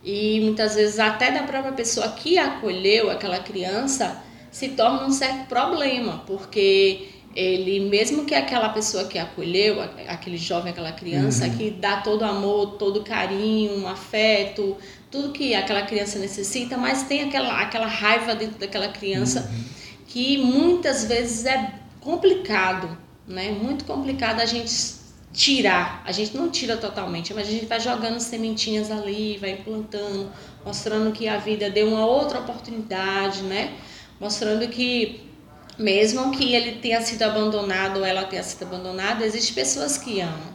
e 0.04 0.40
muitas 0.40 0.74
vezes 0.74 0.98
até 0.98 1.30
da 1.30 1.42
própria 1.42 1.72
pessoa 1.72 2.08
que 2.08 2.38
acolheu 2.38 3.10
aquela 3.10 3.38
criança 3.40 4.22
se 4.50 4.70
torna 4.70 5.06
um 5.06 5.12
certo 5.12 5.46
problema, 5.46 6.24
porque 6.26 7.08
ele, 7.36 7.80
mesmo 7.88 8.24
que 8.24 8.34
aquela 8.34 8.70
pessoa 8.70 9.04
que 9.04 9.18
acolheu, 9.18 9.80
aquele 10.08 10.36
jovem, 10.36 10.72
aquela 10.72 10.90
criança, 10.92 11.46
Uhum. 11.46 11.56
que 11.56 11.70
dá 11.70 11.98
todo 11.98 12.24
amor, 12.24 12.72
todo 12.72 13.04
carinho, 13.04 13.86
afeto, 13.86 14.76
tudo 15.10 15.30
que 15.30 15.54
aquela 15.54 15.82
criança 15.82 16.18
necessita, 16.18 16.76
mas 16.76 17.04
tem 17.04 17.22
aquela, 17.22 17.60
aquela 17.60 17.86
raiva 17.86 18.34
dentro 18.34 18.58
daquela 18.58 18.88
criança 18.88 19.48
que 20.08 20.38
muitas 20.38 21.04
vezes 21.04 21.46
é 21.46 21.72
complicado, 22.00 22.98
né? 23.28 23.50
Muito 23.52 23.84
complicado 23.84 24.40
a 24.40 24.46
gente 24.46 24.98
tirar. 25.32 26.02
A 26.04 26.12
gente 26.12 26.36
não 26.36 26.50
tira 26.50 26.76
totalmente, 26.76 27.32
mas 27.32 27.48
a 27.48 27.50
gente 27.50 27.66
vai 27.66 27.80
jogando 27.80 28.18
sementinhas 28.18 28.90
ali, 28.90 29.38
vai 29.38 29.52
implantando, 29.52 30.30
mostrando 30.64 31.12
que 31.12 31.28
a 31.28 31.38
vida 31.38 31.70
deu 31.70 31.88
uma 31.88 32.04
outra 32.04 32.40
oportunidade, 32.40 33.42
né? 33.42 33.74
Mostrando 34.18 34.66
que 34.68 35.20
mesmo 35.78 36.30
que 36.30 36.52
ele 36.54 36.72
tenha 36.72 37.00
sido 37.00 37.22
abandonado 37.22 37.98
ou 37.98 38.04
ela 38.04 38.24
tenha 38.24 38.42
sido 38.42 38.64
abandonada, 38.64 39.24
existem 39.24 39.54
pessoas 39.54 39.96
que 39.96 40.20
amam, 40.20 40.54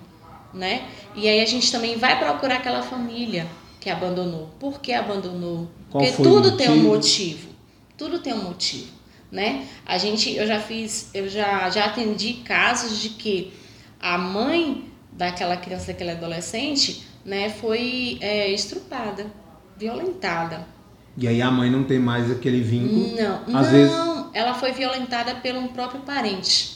né? 0.53 0.87
E 1.15 1.27
aí 1.27 1.41
a 1.41 1.45
gente 1.45 1.71
também 1.71 1.97
vai 1.97 2.19
procurar 2.19 2.57
aquela 2.57 2.83
família 2.83 3.47
que 3.79 3.89
abandonou. 3.89 4.49
Por 4.59 4.79
que 4.79 4.93
abandonou? 4.93 5.69
Qual 5.89 6.03
Porque 6.03 6.21
tudo 6.21 6.57
tem 6.57 6.69
um 6.69 6.83
motivo? 6.83 6.89
motivo. 6.89 7.55
Tudo 7.97 8.19
tem 8.19 8.33
um 8.33 8.43
motivo, 8.43 8.91
né? 9.31 9.65
A 9.85 9.97
gente, 9.97 10.35
eu 10.35 10.45
já 10.45 10.59
fiz, 10.59 11.09
eu 11.13 11.29
já, 11.29 11.69
já 11.69 11.85
atendi 11.85 12.33
casos 12.43 13.01
de 13.01 13.09
que 13.09 13.53
a 13.99 14.17
mãe 14.17 14.89
daquela 15.11 15.57
criança, 15.57 15.87
daquele 15.87 16.11
adolescente, 16.11 17.07
né, 17.23 17.49
foi 17.49 18.17
é, 18.21 18.51
estrupada, 18.51 19.25
violentada. 19.77 20.67
E 21.17 21.27
aí 21.27 21.41
a 21.41 21.49
mãe 21.49 21.69
não 21.71 21.83
tem 21.83 21.97
mais 21.99 22.29
aquele 22.29 22.61
vínculo. 22.61 23.15
Não, 23.15 23.35
Às 23.57 23.65
não, 23.67 23.71
vezes- 23.71 23.95
ela 24.33 24.53
foi 24.53 24.71
violentada 24.73 25.35
pelo 25.35 25.59
um 25.59 25.67
próprio 25.69 26.01
parente. 26.01 26.75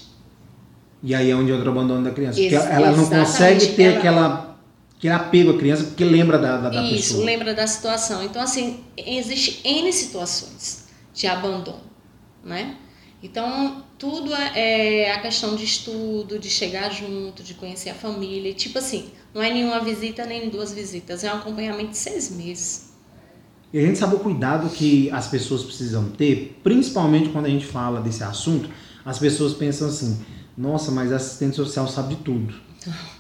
E 1.04 1.14
aí 1.16 1.30
é 1.30 1.36
onde 1.36 1.52
entra 1.52 1.68
o 1.70 1.72
abandono 1.72 2.04
da 2.04 2.12
criança. 2.12 2.40
Porque 2.40 2.56
Ex- 2.56 2.66
ela 2.66 2.92
não 2.92 3.06
consegue 3.10 3.68
ter 3.74 3.84
Ela- 3.84 3.98
aquela, 4.00 4.60
aquele 4.98 5.14
apego 5.14 5.52
à 5.52 5.58
criança 5.58 5.84
porque 5.86 6.04
lembra 6.06 6.38
da, 6.38 6.58
da, 6.58 6.70
da 6.70 6.84
Isso, 6.84 6.96
pessoa. 7.14 7.26
lembra 7.26 7.54
da 7.54 7.68
situação. 7.68 8.24
Então, 8.24 8.42
assim, 8.42 8.82
existe 8.98 9.62
N 9.68 9.92
situações 9.94 10.88
de 11.14 11.28
abandono, 11.28 11.82
né? 12.44 12.76
Então, 13.22 13.84
tudo 13.98 14.34
é, 14.34 15.02
é 15.02 15.14
a 15.14 15.22
questão 15.22 15.56
de 15.56 15.66
estudo, 15.66 16.40
de 16.40 16.50
chegar 16.50 16.90
junto, 16.90 17.44
de 17.44 17.54
conhecer 17.54 17.90
a 17.90 17.94
família. 17.94 18.54
Tipo 18.54 18.80
assim, 18.80 19.10
não 19.34 19.42
é 19.42 19.54
nenhuma 19.54 19.80
visita 19.82 20.26
nem 20.26 20.50
duas 20.50 20.74
visitas, 20.74 21.24
é 21.24 21.34
um 21.34 21.38
acompanhamento 21.38 21.92
de 21.92 21.98
seis 21.98 22.32
meses. 22.32 22.90
E 23.72 23.78
a 23.78 23.82
gente 23.82 24.00
sabe 24.00 24.16
o 24.16 24.20
cuidado 24.20 24.70
que 24.70 25.12
as 25.12 25.28
pessoas 25.28 25.64
precisam 25.64 26.10
ter, 26.10 26.60
principalmente 26.64 27.30
quando 27.30 27.46
a 27.46 27.50
gente 27.50 27.66
fala 27.66 28.02
desse 28.02 28.24
assunto, 28.24 28.70
as 29.06 29.20
pessoas 29.20 29.54
pensam 29.54 29.90
assim, 29.90 30.26
nossa, 30.58 30.92
mas 30.92 31.12
a 31.12 31.18
assistente 31.18 31.56
social 31.56 31.88
sabe 31.88 32.16
de 32.16 32.22
tudo. 32.24 32.54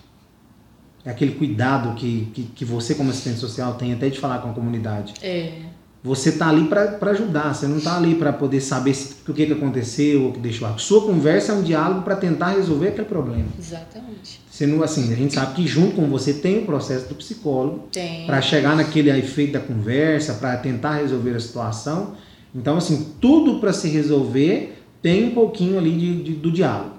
É 1.06 1.12
aquele 1.12 1.36
cuidado 1.36 1.96
que, 1.96 2.30
que, 2.34 2.44
que 2.44 2.66
você, 2.66 2.94
como 2.94 3.10
assistente 3.10 3.40
social, 3.40 3.76
tem 3.76 3.94
até 3.94 4.10
de 4.10 4.20
falar 4.20 4.40
com 4.40 4.50
a 4.50 4.54
comunidade. 4.54 5.14
É, 5.22 5.62
Você 6.02 6.32
tá 6.34 6.48
ali 6.48 6.66
para 6.66 6.98
ajudar, 7.12 7.54
você 7.54 7.68
não 7.68 7.80
tá 7.80 7.98
ali 7.98 8.16
para 8.16 8.32
poder 8.32 8.62
saber 8.62 8.94
se, 8.94 9.16
o 9.30 9.34
que, 9.34 9.46
que 9.46 9.52
aconteceu 9.54 10.24
ou 10.24 10.30
o 10.30 10.34
que 10.34 10.40
deixou. 10.40 10.68
A 10.68 10.78
sua 10.78 11.02
conversa 11.06 11.52
é 11.52 11.56
um 11.56 11.62
diálogo 11.62 12.04
para 12.04 12.16
tentar 12.16 12.52
resolver 12.52 12.90
aquele 12.90 13.08
problema. 13.08 13.46
exatamente. 13.60 14.40
Você 14.50 14.66
não, 14.66 14.82
assim, 14.82 15.12
a 15.12 15.16
gente 15.16 15.34
sabe 15.34 15.56
que 15.56 15.68
junto 15.68 15.96
com 15.98 16.08
você 16.08 16.34
tem 16.34 16.60
o 16.60 16.66
processo 16.66 17.08
do 17.10 17.16
psicólogo, 17.16 17.90
para 18.26 18.42
chegar 18.42 18.76
naquele 18.78 19.10
efeito 19.12 19.54
da 19.54 19.60
conversa, 19.60 20.36
para 20.36 20.56
tentar 20.58 20.96
resolver 20.96 21.36
a 21.36 21.40
situação. 21.40 22.16
Então, 22.56 22.78
assim, 22.78 23.14
tudo 23.22 23.60
para 23.60 23.74
se 23.74 23.90
resolver 23.90 24.82
tem 25.02 25.26
um 25.26 25.32
pouquinho 25.32 25.78
ali 25.78 25.92
de, 25.98 26.24
de- 26.24 26.34
do 26.36 26.52
diálogo. 26.52 26.92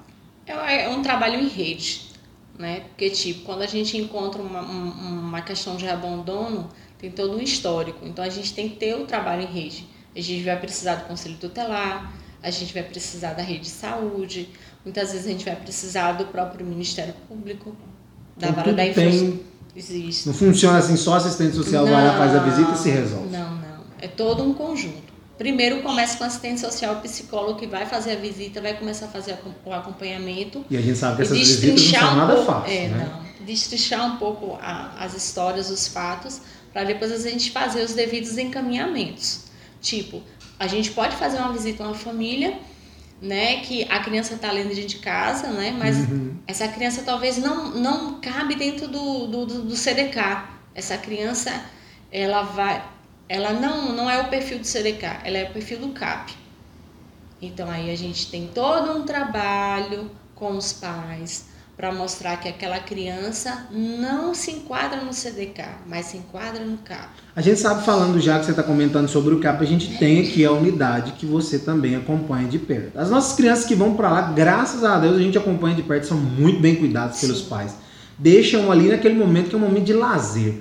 É 0.47 0.85
é 0.85 0.89
um 0.91 1.03
trabalho 1.03 1.41
em 1.41 1.49
rede, 1.49 2.03
né? 2.59 2.81
Porque, 2.89 3.11
tipo, 3.11 3.45
quando 3.45 3.63
a 3.63 3.67
gente 3.67 3.97
encontra 3.97 4.41
uma, 4.43 4.61
um- 4.63 5.21
uma 5.29 5.41
questão 5.43 5.77
de 5.77 5.87
abandono, 5.89 6.69
tem 7.01 7.11
todo 7.11 7.37
um 7.37 7.41
histórico. 7.41 8.07
Então, 8.07 8.25
a 8.25 8.29
gente 8.29 8.53
tem 8.55 8.69
que 8.69 8.77
ter 8.77 8.95
o 8.95 9.05
trabalho 9.07 9.43
em 9.43 9.47
rede. 9.47 9.87
A 10.15 10.21
gente 10.21 10.45
vai 10.45 10.59
precisar 10.59 10.97
do 10.97 11.05
conselho 11.07 11.37
tutelar, 11.41 12.13
a 12.43 12.51
gente 12.51 12.73
vai 12.75 12.83
precisar 12.83 13.33
da 13.35 13.43
rede 13.43 13.61
de 13.61 13.69
saúde, 13.71 14.49
muitas 14.85 15.13
vezes 15.13 15.27
a 15.27 15.31
gente 15.31 15.45
vai 15.45 15.57
precisar 15.57 16.13
do 16.13 16.27
próprio 16.27 16.67
Ministério 16.67 17.15
Público, 17.29 17.75
da 18.37 18.49
Então, 18.49 18.57
vara 18.57 18.73
da 18.73 18.87
infraestrutura. 18.87 19.51
Existe. 19.77 20.27
Não 20.27 20.35
funciona 20.35 20.79
assim, 20.79 20.97
só 20.97 21.15
assistente 21.15 21.55
social 21.55 21.85
vai 21.87 22.05
lá, 22.05 22.17
faz 22.19 22.35
a 22.35 22.41
visita 22.41 22.73
e 22.73 22.77
se 22.77 22.91
resolve. 22.91 23.29
Não, 23.29 23.55
não. 23.55 23.85
É 24.01 24.09
todo 24.09 24.43
um 24.43 24.53
conjunto. 24.53 25.11
Primeiro 25.39 25.81
começa 25.81 26.19
com 26.19 26.25
assistente 26.25 26.61
social, 26.61 26.97
psicólogo 26.97 27.59
que 27.59 27.67
vai 27.69 27.87
fazer 27.87 28.13
a 28.13 28.17
visita, 28.17 28.61
vai 28.61 28.75
começar 28.77 29.07
a 29.07 29.09
fazer 29.09 29.39
o 29.65 29.73
acompanhamento. 29.73 30.65
E 30.69 30.77
a 30.77 30.81
gente 30.83 30.99
sabe 30.99 31.17
que 31.17 31.23
essas 31.23 31.39
visitas 31.39 31.93
não 31.93 32.01
são 32.01 32.13
um 32.13 32.17
nada 32.17 32.35
pouco, 32.35 32.53
fáceis, 32.53 32.77
é, 32.79 32.89
né? 32.89 33.11
não. 33.13 33.47
Destrinchar 33.47 34.05
um 34.07 34.17
pouco 34.17 34.59
a- 34.61 34.93
as 34.99 35.15
histórias, 35.15 35.71
os 35.71 35.87
fatos, 35.89 36.41
para 36.73 36.85
depois 36.85 37.11
a 37.13 37.19
gente 37.31 37.51
fazer 37.51 37.83
os 37.83 37.95
devidos 37.95 38.39
encaminhamentos. 38.39 39.45
Tipo, 39.81 40.23
a 40.59 40.67
gente 40.67 40.91
pode 40.93 41.17
fazer 41.17 41.39
uma 41.39 41.53
visita 41.53 41.83
a 41.83 41.87
uma 41.89 41.95
família, 41.95 42.59
né, 43.21 43.61
que 43.61 43.85
a 43.91 44.01
criança 44.01 44.35
está 44.35 44.53
dentro 44.53 44.75
de 44.75 44.97
casa, 44.99 45.49
né, 45.49 45.75
mas 45.79 45.97
Uhum. 45.97 46.37
essa 46.47 46.67
criança 46.69 47.03
talvez 47.03 47.37
não, 47.39 47.71
não 47.71 48.21
cabe 48.21 48.55
dentro 48.55 48.89
do, 48.89 49.27
do, 49.27 49.47
do- 49.47 49.63
do 49.65 49.77
CDK. 49.77 50.49
Essa 50.75 50.97
criança, 50.97 51.53
ela 52.11 52.43
vai. 52.43 52.83
Ela 53.29 53.53
não, 53.53 53.93
não 53.93 54.09
é 54.11 54.19
o 54.21 54.29
perfil 54.29 54.59
do 54.59 54.67
CDK, 54.67 55.21
ela 55.25 55.39
é 55.39 55.45
o 55.45 55.53
perfil 55.53 55.79
do 55.81 55.89
CAP. 55.91 56.33
Então 57.43 57.71
aí 57.71 57.91
a 57.91 57.97
gente 57.97 58.31
tem 58.31 58.49
todo 58.49 58.97
um 58.99 59.03
trabalho 59.05 60.11
com 60.35 60.57
os 60.57 60.73
pais 60.73 61.47
para 61.81 61.95
mostrar 61.95 62.37
que 62.37 62.47
aquela 62.47 62.79
criança 62.79 63.67
não 63.73 64.35
se 64.35 64.51
enquadra 64.51 65.01
no 65.03 65.15
CDK, 65.15 65.63
mas 65.89 66.07
se 66.07 66.19
enquadra 66.19 66.63
no 66.63 66.77
CAP. 66.77 67.09
A 67.35 67.41
gente 67.41 67.59
sabe, 67.59 67.87
falando 67.87 68.21
já 68.21 68.39
que 68.39 68.45
você 68.45 68.51
está 68.51 68.63
comentando 68.63 69.09
sobre 69.09 69.33
o 69.33 69.41
CAP, 69.41 69.63
a 69.63 69.67
gente 69.67 69.97
tem 69.97 70.21
aqui 70.21 70.45
a 70.45 70.53
unidade 70.53 71.13
que 71.13 71.25
você 71.25 71.59
também 71.59 71.97
acompanha 71.97 72.47
de 72.47 72.59
perto. 72.59 72.99
As 72.99 73.09
nossas 73.09 73.35
crianças 73.35 73.65
que 73.65 73.75
vão 73.75 73.95
para 73.95 74.11
lá, 74.11 74.21
graças 74.33 74.85
a 74.85 74.99
Deus, 74.99 75.17
a 75.17 75.23
gente 75.23 75.39
acompanha 75.39 75.75
de 75.75 75.83
perto, 75.83 76.07
são 76.07 76.19
muito 76.19 76.61
bem 76.61 76.77
cuidadas 76.77 77.19
pelos 77.19 77.39
Sim. 77.39 77.49
pais. 77.49 77.75
Deixam 78.19 78.71
ali 78.71 78.89
naquele 78.89 79.15
momento 79.15 79.49
que 79.49 79.55
é 79.55 79.59
um 79.59 79.63
momento 79.63 79.87
de 79.87 79.95
lazer, 79.95 80.57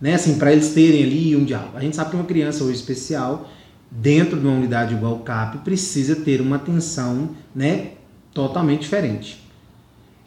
né? 0.00 0.14
Assim, 0.14 0.38
para 0.38 0.52
eles 0.52 0.70
terem 0.72 1.02
ali 1.02 1.36
um 1.36 1.44
diálogo. 1.44 1.76
A 1.76 1.80
gente 1.80 1.94
sabe 1.94 2.08
que 2.08 2.16
uma 2.16 2.24
criança 2.24 2.64
hoje 2.64 2.76
especial, 2.76 3.50
dentro 3.90 4.40
de 4.40 4.46
uma 4.46 4.56
unidade 4.56 4.94
igual 4.94 5.16
o 5.16 5.18
CAP, 5.18 5.58
precisa 5.58 6.16
ter 6.16 6.40
uma 6.40 6.56
atenção, 6.56 7.28
né? 7.54 7.88
Totalmente 8.32 8.80
diferente. 8.80 9.41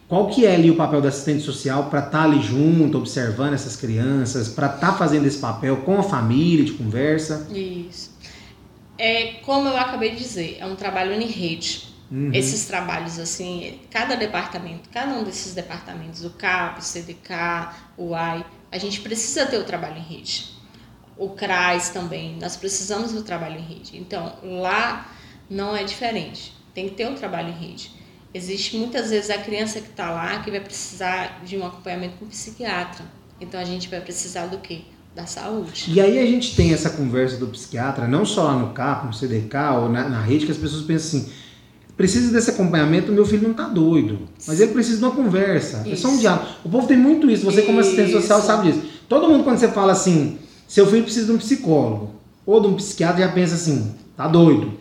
Qual 0.07 0.27
que 0.27 0.45
é 0.45 0.53
ali 0.53 0.69
o 0.69 0.75
papel 0.75 1.01
do 1.01 1.07
assistente 1.07 1.43
social 1.43 1.89
para 1.89 1.99
estar 1.99 2.23
ali 2.23 2.41
junto, 2.41 2.97
observando 2.97 3.53
essas 3.53 3.75
crianças, 3.75 4.47
para 4.47 4.67
estar 4.67 4.93
fazendo 4.93 5.25
esse 5.25 5.39
papel 5.39 5.77
com 5.77 5.99
a 5.99 6.03
família, 6.03 6.63
de 6.63 6.73
conversa? 6.73 7.47
Isso. 7.51 8.15
É, 8.97 9.39
como 9.43 9.67
eu 9.67 9.77
acabei 9.77 10.11
de 10.11 10.17
dizer, 10.17 10.57
é 10.59 10.65
um 10.65 10.75
trabalho 10.75 11.13
em 11.13 11.25
rede. 11.25 11.95
Uhum. 12.11 12.31
Esses 12.31 12.65
trabalhos, 12.65 13.17
assim, 13.17 13.79
cada 13.89 14.15
departamento, 14.15 14.89
cada 14.89 15.11
um 15.15 15.23
desses 15.23 15.55
departamentos, 15.55 16.23
o 16.23 16.29
CAP, 16.29 16.79
o 16.79 16.83
CDK, 16.83 17.73
o 17.97 18.13
AI, 18.13 18.45
a 18.71 18.77
gente 18.77 19.01
precisa 19.01 19.47
ter 19.47 19.57
o 19.57 19.63
trabalho 19.63 19.97
em 19.97 20.03
rede. 20.03 20.53
O 21.17 21.29
CRAS 21.29 21.89
também, 21.89 22.37
nós 22.39 22.55
precisamos 22.55 23.11
do 23.11 23.23
trabalho 23.23 23.57
em 23.57 23.63
rede. 23.63 23.97
Então, 23.97 24.33
lá 24.43 25.09
não 25.49 25.75
é 25.75 25.83
diferente, 25.83 26.53
tem 26.73 26.89
que 26.89 26.95
ter 26.95 27.09
o 27.09 27.15
trabalho 27.15 27.49
em 27.49 27.67
rede. 27.67 27.91
Existe 28.35 28.75
muitas 28.75 29.11
vezes 29.11 29.29
a 29.29 29.37
criança 29.37 29.79
que 29.79 29.87
está 29.87 30.11
lá 30.11 30.39
que 30.39 30.51
vai 30.51 30.59
precisar 30.59 31.41
de 31.45 31.55
um 31.55 31.65
acompanhamento 31.65 32.15
com 32.19 32.25
um 32.25 32.27
psiquiatra. 32.27 33.05
Então, 33.39 33.57
a 33.57 33.63
gente 33.63 33.87
vai 33.87 34.01
precisar 34.01 34.47
do 34.47 34.57
quê? 34.57 34.81
Da 35.15 35.25
saúde. 35.25 35.85
E 35.87 36.01
aí 36.01 36.19
a 36.19 36.25
gente 36.25 36.53
tem 36.53 36.73
essa 36.73 36.89
conversa 36.89 37.37
do 37.37 37.47
psiquiatra, 37.47 38.09
não 38.09 38.25
só 38.25 38.43
lá 38.43 38.59
no 38.59 38.73
CAP, 38.73 39.07
no 39.07 39.13
CDK 39.13 39.55
ou 39.79 39.89
na, 39.89 40.09
na 40.09 40.21
rede, 40.21 40.45
que 40.45 40.51
as 40.51 40.57
pessoas 40.57 40.83
pensam 40.83 41.21
assim, 41.21 41.31
precisa 41.95 42.29
desse 42.29 42.49
acompanhamento, 42.49 43.09
meu 43.09 43.25
filho 43.25 43.47
não 43.47 43.55
tá 43.55 43.69
doido, 43.69 44.27
mas 44.45 44.59
ele 44.59 44.73
precisa 44.73 44.97
de 44.97 45.05
uma 45.05 45.15
conversa, 45.15 45.85
é 45.89 45.95
só 45.95 46.09
um 46.09 46.11
Isso. 46.11 46.19
diálogo. 46.19 46.45
O 46.65 46.69
povo 46.69 46.87
tem 46.87 46.97
muito 46.97 47.31
isso, 47.31 47.45
você 47.45 47.61
como 47.61 47.79
assistente 47.79 48.11
social 48.11 48.39
Isso. 48.39 48.47
sabe 48.47 48.69
disso. 48.69 48.85
Todo 49.07 49.29
mundo 49.29 49.45
quando 49.45 49.59
você 49.59 49.69
fala 49.69 49.93
assim, 49.93 50.39
seu 50.67 50.85
filho 50.85 51.03
precisa 51.03 51.27
de 51.27 51.31
um 51.31 51.37
psicólogo 51.37 52.11
ou 52.45 52.59
de 52.59 52.67
um 52.67 52.73
psiquiatra, 52.73 53.25
já 53.25 53.31
pensa 53.31 53.55
assim, 53.55 53.95
tá 54.17 54.27
doido. 54.27 54.73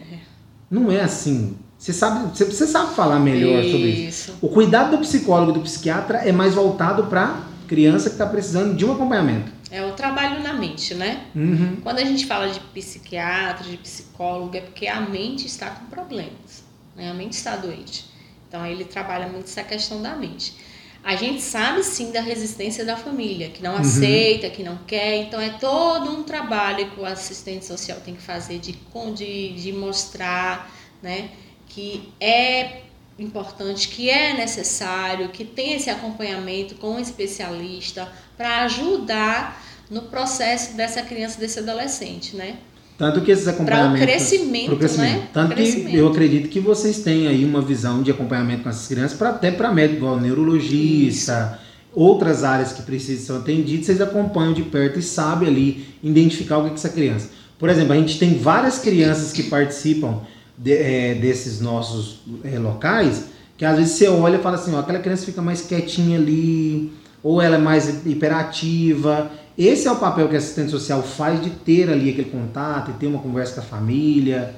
Não 0.69 0.91
é 0.91 1.03
assim. 1.03 1.55
Você 1.85 1.93
sabe, 1.93 2.35
você, 2.35 2.67
sabe 2.67 2.95
falar 2.95 3.19
melhor 3.19 3.63
sobre 3.63 3.91
isso. 3.91 4.31
Isso. 4.31 4.39
O 4.41 4.49
cuidado 4.49 4.93
do 4.93 4.99
psicólogo 5.03 5.51
e 5.51 5.55
do 5.55 5.61
psiquiatra 5.61 6.17
é 6.27 6.33
mais 6.33 6.55
voltado 6.55 7.09
para 7.09 7.45
criança 7.69 8.09
que 8.09 8.15
está 8.15 8.25
precisando 8.25 8.75
de 8.75 8.87
um 8.87 8.93
acompanhamento. 8.93 9.53
É 9.71 9.85
o 9.85 9.93
trabalho 9.93 10.43
na 10.43 10.55
mente, 10.55 10.95
né? 10.95 11.27
Uhum. 11.37 11.77
Quando 11.83 11.99
a 11.99 12.05
gente 12.05 12.25
fala 12.25 12.49
de 12.49 12.59
psiquiatra, 12.59 13.69
de 13.69 13.77
psicólogo, 13.77 14.57
é 14.57 14.63
porque 14.63 14.87
a 14.87 14.99
mente 15.03 15.47
está 15.47 15.69
com 15.69 15.85
problemas, 15.85 16.65
né? 16.97 17.11
A 17.11 17.13
mente 17.13 17.35
está 17.35 17.55
doente. 17.55 18.07
Então 18.49 18.65
ele 18.65 18.87
trabalha 18.87 19.29
muito 19.29 19.45
essa 19.45 19.63
questão 19.63 20.01
da 20.01 20.17
mente. 20.17 20.57
A 21.05 21.17
gente 21.17 21.43
sabe 21.43 21.83
sim 21.83 22.13
da 22.13 22.23
resistência 22.23 22.83
da 22.83 22.97
família, 22.97 23.51
que 23.51 23.63
não 23.63 23.77
aceita, 23.77 24.49
que 24.49 24.63
não 24.63 24.79
quer. 24.87 25.17
Então 25.17 25.39
é 25.39 25.51
todo 25.51 26.11
um 26.11 26.23
trabalho 26.23 26.91
que 26.93 26.99
o 26.99 27.05
assistente 27.05 27.67
social 27.67 27.99
tem 28.03 28.15
que 28.15 28.23
fazer 28.23 28.59
de, 28.59 28.73
de, 29.15 29.53
de 29.53 29.71
mostrar, 29.71 30.73
né? 31.03 31.29
Que 31.75 32.09
é 32.21 32.83
importante, 33.19 33.89
que 33.89 34.09
é 34.11 34.33
necessário, 34.35 35.29
que 35.29 35.45
tem 35.45 35.75
esse 35.75 35.91
acompanhamento 35.91 36.75
com 36.77 36.93
um 36.95 36.99
especialista 36.99 38.09
para 38.37 38.63
ajudar 38.65 39.63
no 39.91 40.03
processo 40.03 40.77
dessa 40.77 41.03
criança, 41.03 41.39
desse 41.39 41.59
adolescente, 41.59 42.37
né? 42.37 42.57
Tanto 42.97 43.21
que 43.23 43.31
esses 43.33 43.45
Para 43.45 43.53
o 43.53 43.57
acompanhamentos. 43.57 44.07
crescimento, 44.07 44.77
crescimento. 44.77 45.19
né? 45.21 45.29
Tanto 45.33 45.55
Crescimento. 45.55 45.91
que 45.91 45.97
eu 45.97 46.09
acredito 46.09 46.49
que 46.49 46.61
vocês 46.61 47.01
têm 47.01 47.27
aí 47.27 47.45
uma 47.45 47.61
visão 47.61 48.03
de 48.03 48.11
acompanhamento 48.11 48.63
com 48.63 48.69
essas 48.69 48.87
crianças, 48.87 49.19
pra, 49.19 49.31
até 49.31 49.51
para 49.51 49.73
médico, 49.73 49.99
igual 49.99 50.21
neurologista, 50.21 51.59
outras 51.93 52.45
áreas 52.45 52.73
que 52.73 52.83
precisam 52.83 53.37
ser 53.37 53.43
atendidas, 53.43 53.87
vocês 53.87 54.01
acompanham 54.01 54.53
de 54.53 54.63
perto 54.63 54.99
e 54.99 55.03
sabem 55.03 55.49
ali 55.49 55.87
identificar 56.03 56.59
o 56.59 56.65
que 56.65 56.71
é 56.71 56.75
essa 56.75 56.89
criança. 56.89 57.31
Por 57.59 57.69
exemplo, 57.69 57.93
a 57.93 57.97
gente 57.97 58.19
tem 58.19 58.39
várias 58.39 58.79
crianças 58.79 59.33
que 59.33 59.45
participam 59.45 60.21
de- 60.57 60.73
é, 60.73 61.15
desses 61.15 61.61
nossos 61.61 62.21
é, 62.45 62.59
locais, 62.59 63.25
que 63.57 63.65
às 63.65 63.77
vezes 63.79 63.93
você 63.95 64.09
olha 64.09 64.37
e 64.37 64.43
fala 64.43 64.57
assim, 64.57 64.75
ó, 64.75 64.81
aquela 64.81 64.99
criança 64.99 65.25
fica 65.27 65.41
mais 65.43 65.63
quietinha 65.63 66.19
ali, 66.19 66.93
ou 67.23 67.41
ela 67.41 67.57
é 67.57 67.59
mais 67.59 68.05
hiperativa. 68.07 69.31
Esse 69.57 69.87
é 69.87 69.93
o 69.93 69.97
papel 69.97 70.29
que 70.29 70.35
a 70.35 70.39
assistente 70.39 70.71
social 70.71 71.03
faz 71.03 71.41
de 71.43 71.51
ter 71.51 71.89
ali 71.89 72.11
aquele 72.11 72.31
contato 72.31 72.91
e 72.91 72.95
ter 72.95 73.07
uma 73.07 73.21
conversa 73.21 73.55
com 73.55 73.61
a 73.61 73.65
família. 73.65 74.55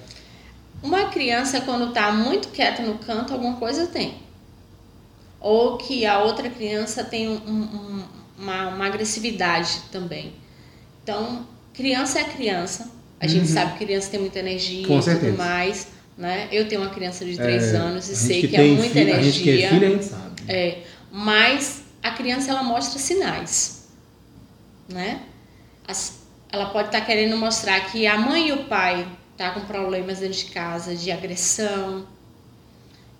Uma 0.82 1.06
criança, 1.06 1.60
quando 1.60 1.88
está 1.88 2.12
muito 2.12 2.48
quieta 2.48 2.82
no 2.82 2.94
canto, 2.98 3.32
alguma 3.32 3.56
coisa 3.56 3.86
tem. 3.86 4.14
Ou 5.40 5.76
que 5.76 6.06
a 6.06 6.20
outra 6.20 6.48
criança 6.48 7.04
tem 7.04 7.28
um- 7.28 7.34
um- 7.46 8.02
uma, 8.38 8.68
uma 8.68 8.86
agressividade 8.86 9.82
também. 9.92 10.32
Então, 11.02 11.46
criança 11.72 12.18
é 12.18 12.24
criança. 12.24 12.90
A 13.20 13.26
gente 13.26 13.48
Uhum. 13.48 13.54
sabe 13.54 13.78
que 13.78 13.84
criança 13.84 14.10
tem 14.10 14.20
muita 14.20 14.38
energia 14.38 14.86
Com 14.86 14.98
e 14.98 15.02
certeza. 15.02 15.26
tudo 15.28 15.38
mais. 15.38 15.88
Né? 16.18 16.48
Eu 16.50 16.66
tenho 16.68 16.80
uma 16.80 16.90
criança 16.90 17.24
de 17.26 17.36
3 17.36 17.74
É, 17.74 17.76
anos 17.76 18.08
e 18.08 18.16
sei 18.16 18.40
gente 18.40 18.48
que, 18.48 18.56
é 18.56 18.62
muita 18.64 18.88
filho- 18.94 19.14
A 19.14 19.22
gente 19.22 19.42
que 19.42 19.50
é 19.50 19.52
energia. 19.52 19.68
filho, 19.70 19.86
a 19.86 19.90
gente 19.90 20.04
sabe. 20.04 20.42
É, 20.48 20.78
mas 21.12 21.82
a 22.02 22.10
criança 22.12 22.50
ela 22.50 22.62
mostra 22.62 22.98
sinais, 22.98 23.86
né? 24.88 25.20
As- 25.86 26.20
ela 26.50 26.66
pode 26.70 26.88
estar 26.88 27.02
querendo 27.02 27.36
mostrar 27.36 27.80
que 27.90 28.06
a 28.06 28.16
mãe 28.16 28.48
e 28.48 28.52
o 28.52 28.64
pai 28.64 29.06
tá 29.36 29.50
com 29.50 29.60
problemas 29.66 30.20
dentro 30.20 30.38
de 30.38 30.46
casa, 30.46 30.94
de 30.96 31.10
agressão, 31.12 32.06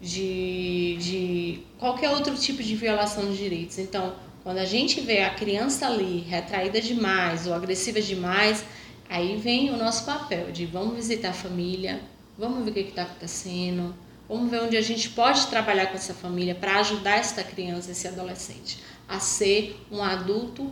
de, 0.00 0.97
de 1.00 1.61
qualquer 1.79 2.11
outro 2.11 2.35
tipo 2.37 2.62
de 2.62 2.75
violação 2.76 3.31
de 3.31 3.37
direitos. 3.37 3.79
Então, 3.79 4.15
quando 4.43 4.59
a 4.59 4.65
gente 4.65 5.00
vê 5.00 5.23
a 5.23 5.31
criança 5.31 5.87
ali 5.87 6.21
retraída 6.29 6.81
demais 6.81 7.47
ou 7.47 7.55
agressiva 7.55 8.00
demais, 8.00 8.65
aí 9.08 9.36
vem 9.36 9.70
o 9.70 9.76
nosso 9.76 10.04
papel 10.04 10.50
de 10.52 10.66
vamos 10.66 10.96
visitar 10.96 11.30
a 11.30 11.32
família, 11.32 12.00
vamos 12.38 12.64
ver 12.64 12.70
o 12.70 12.75
que 12.75 12.80
está 12.80 13.02
acontecendo, 13.02 13.94
vamos 14.28 14.50
ver 14.50 14.62
onde 14.62 14.76
a 14.76 14.82
gente 14.82 15.10
pode 15.10 15.46
trabalhar 15.46 15.86
com 15.86 15.94
essa 15.94 16.14
família 16.14 16.54
para 16.54 16.80
ajudar 16.80 17.18
essa 17.18 17.42
criança, 17.42 17.90
esse 17.90 18.06
adolescente, 18.08 18.78
a 19.08 19.18
ser 19.18 19.80
um 19.90 20.02
adulto 20.02 20.70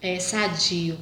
eh, 0.00 0.18
sadio, 0.18 0.98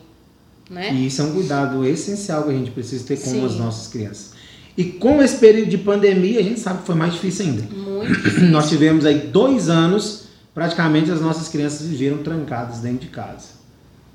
né? 0.71 0.93
E 0.93 1.07
isso 1.07 1.23
é 1.23 1.25
um 1.25 1.33
cuidado 1.33 1.85
essencial 1.85 2.45
que 2.45 2.51
a 2.51 2.55
gente 2.55 2.71
precisa 2.71 3.05
ter 3.05 3.17
com 3.17 3.31
Sim. 3.31 3.45
as 3.45 3.57
nossas 3.57 3.89
crianças. 3.89 4.33
E 4.77 4.85
com 4.85 5.21
esse 5.21 5.39
período 5.39 5.71
de 5.71 5.79
pandemia, 5.79 6.39
a 6.39 6.43
gente 6.43 6.61
sabe 6.61 6.81
que 6.81 6.87
foi 6.87 6.95
mais 6.95 7.15
difícil 7.15 7.47
ainda. 7.47 7.63
Muito 7.75 8.31
Nós 8.47 8.69
tivemos 8.69 9.05
aí 9.05 9.19
dois 9.19 9.69
anos, 9.69 10.29
praticamente 10.55 11.11
as 11.11 11.21
nossas 11.21 11.49
crianças 11.49 11.89
viveram 11.89 12.19
trancadas 12.19 12.79
dentro 12.79 13.01
de 13.01 13.09
casa. 13.09 13.58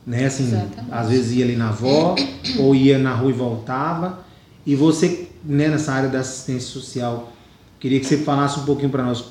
Né? 0.06 0.26
Assim, 0.26 0.48
Exatamente. 0.48 0.92
às 0.92 1.10
vezes 1.10 1.38
ia 1.38 1.46
ali 1.46 1.56
na 1.56 1.70
avó, 1.70 2.16
ou 2.60 2.76
ia 2.76 2.98
na 2.98 3.14
rua 3.14 3.30
e 3.30 3.34
voltava. 3.34 4.26
E 4.66 4.76
você, 4.76 5.30
né, 5.44 5.68
nessa 5.68 5.94
área 5.94 6.10
da 6.10 6.20
assistência 6.20 6.70
social, 6.70 7.32
queria 7.80 8.00
que 8.00 8.06
você 8.06 8.18
falasse 8.18 8.60
um 8.60 8.66
pouquinho 8.66 8.90
para 8.90 9.04
nós. 9.04 9.24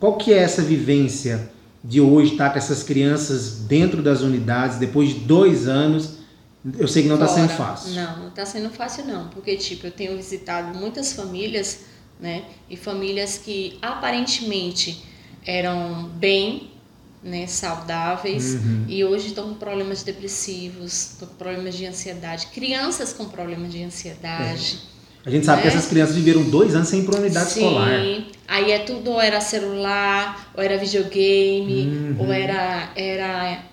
Qual 0.00 0.16
que 0.16 0.32
é 0.32 0.38
essa 0.38 0.62
vivência 0.62 1.50
de 1.86 2.00
hoje 2.00 2.32
estar 2.32 2.50
com 2.50 2.58
essas 2.58 2.82
crianças 2.82 3.60
dentro 3.60 4.02
das 4.02 4.20
unidades, 4.20 4.78
depois 4.78 5.10
de 5.10 5.20
dois 5.20 5.68
anos, 5.68 6.16
eu 6.78 6.88
sei 6.88 7.04
que 7.04 7.08
não 7.08 7.14
está 7.14 7.28
sendo 7.28 7.48
fácil. 7.50 7.94
Não, 7.94 8.18
não 8.18 8.28
está 8.28 8.44
sendo 8.44 8.70
fácil 8.70 9.04
não, 9.04 9.28
porque 9.28 9.56
tipo, 9.56 9.86
eu 9.86 9.92
tenho 9.92 10.16
visitado 10.16 10.76
muitas 10.76 11.12
famílias, 11.12 11.84
né? 12.18 12.42
E 12.68 12.76
famílias 12.76 13.38
que 13.38 13.78
aparentemente 13.80 15.04
eram 15.46 16.08
bem, 16.16 16.72
né, 17.22 17.46
saudáveis 17.46 18.54
Uhum. 18.54 18.84
e 18.88 19.04
hoje 19.04 19.28
estão 19.28 19.48
com 19.48 19.54
problemas 19.54 20.02
depressivos, 20.02 21.16
com 21.18 21.26
problemas 21.26 21.74
de 21.74 21.86
ansiedade, 21.86 22.46
crianças 22.48 23.12
com 23.12 23.24
problemas 23.26 23.72
de 23.72 23.82
ansiedade. 23.82 24.78
A 25.24 25.30
gente 25.30 25.44
sabe 25.44 25.62
que 25.62 25.68
Né? 25.68 25.74
essas 25.74 25.88
crianças 25.88 26.14
viveram 26.14 26.42
dois 26.44 26.74
anos 26.76 26.88
sem 26.88 27.00
unidade 27.04 27.50
Sim, 27.50 27.60
escolar. 27.64 27.90
aí 28.46 28.70
é 28.70 28.78
tudo 28.80 29.10
ou 29.10 29.20
era 29.20 29.40
celular, 29.40 30.52
ou 30.56 30.62
era 30.62 30.78
videogame, 30.78 31.86
Uhum. 31.86 32.16
ou 32.20 32.32
era 32.32 32.90
era 32.94 33.64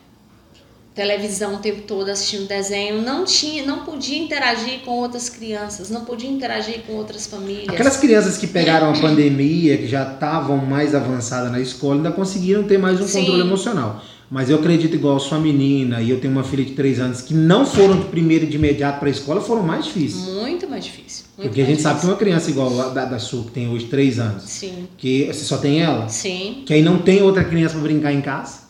televisão 0.94 1.56
o 1.56 1.58
tempo 1.58 1.82
todo 1.82 2.10
assistindo 2.10 2.48
desenho, 2.48 3.02
não 3.02 3.26
tinha, 3.26 3.66
não 3.66 3.80
podia 3.84 4.18
interagir 4.18 4.82
com 4.86 4.92
outras 4.92 5.28
crianças, 5.30 5.90
não 5.90 6.06
podia 6.06 6.30
interagir 6.30 6.82
com 6.86 6.94
outras 6.94 7.26
famílias. 7.26 7.70
Aquelas 7.70 7.98
crianças 7.98 8.38
que 8.38 8.48
pegaram 8.48 8.92
a 8.92 9.00
pandemia, 9.00 9.78
que 9.78 9.88
já 9.88 10.04
estavam 10.14 10.58
mais 10.58 10.94
avançadas 10.94 11.52
na 11.52 11.60
escola, 11.60 11.96
ainda 11.96 12.12
conseguiram 12.12 12.64
ter 12.64 12.78
mais 12.78 13.02
um 13.02 13.08
Sim. 13.08 13.22
controle 13.22 13.42
emocional. 13.42 14.04
Mas 14.30 14.50
eu 14.50 14.58
acredito, 14.58 14.96
igual 14.96 15.20
sua 15.20 15.38
menina, 15.38 16.02
e 16.02 16.10
eu 16.10 16.20
tenho 16.20 16.34
uma 16.34 16.44
filha 16.44 16.64
de 16.66 16.72
três 16.72 17.00
anos, 17.00 17.22
que 17.22 17.36
não 17.36 17.66
foram 17.66 18.00
de 18.00 18.06
primeiro 18.06 18.48
de 18.48 18.56
imediato 18.56 18.98
para 19.00 19.08
a 19.08 19.12
escola, 19.12 19.40
foram 19.40 19.62
mais 19.62 19.86
difíceis. 19.86 20.24
Muito 20.24 20.68
mais 20.68 20.84
difícil. 20.86 21.26
muito 21.38 21.50
Porque 21.50 21.62
a 21.62 21.66
gente 21.66 21.82
sabe 21.82 21.96
que 22.00 22.08
difícil. 22.08 22.10
uma 22.10 22.18
criança 22.18 22.50
igual 22.50 22.82
a 22.82 22.90
da, 22.90 23.06
da 23.06 23.20
sua, 23.20 23.44
que 23.44 23.52
tem 23.52 23.70
hoje 23.70 23.86
três 23.86 24.18
anos, 24.20 24.44
Sim, 24.44 24.88
que 24.98 25.28
você 25.28 25.44
só 25.44 25.58
tem 25.58 25.82
ela, 25.84 26.10
sim. 26.10 26.64
que 26.66 26.74
aí 26.74 26.82
não 26.82 26.98
tem 27.00 27.22
outra 27.22 27.44
criança 27.44 27.74
para 27.76 27.84
brincar 27.84 28.12
em 28.12 28.22
casa. 28.22 28.63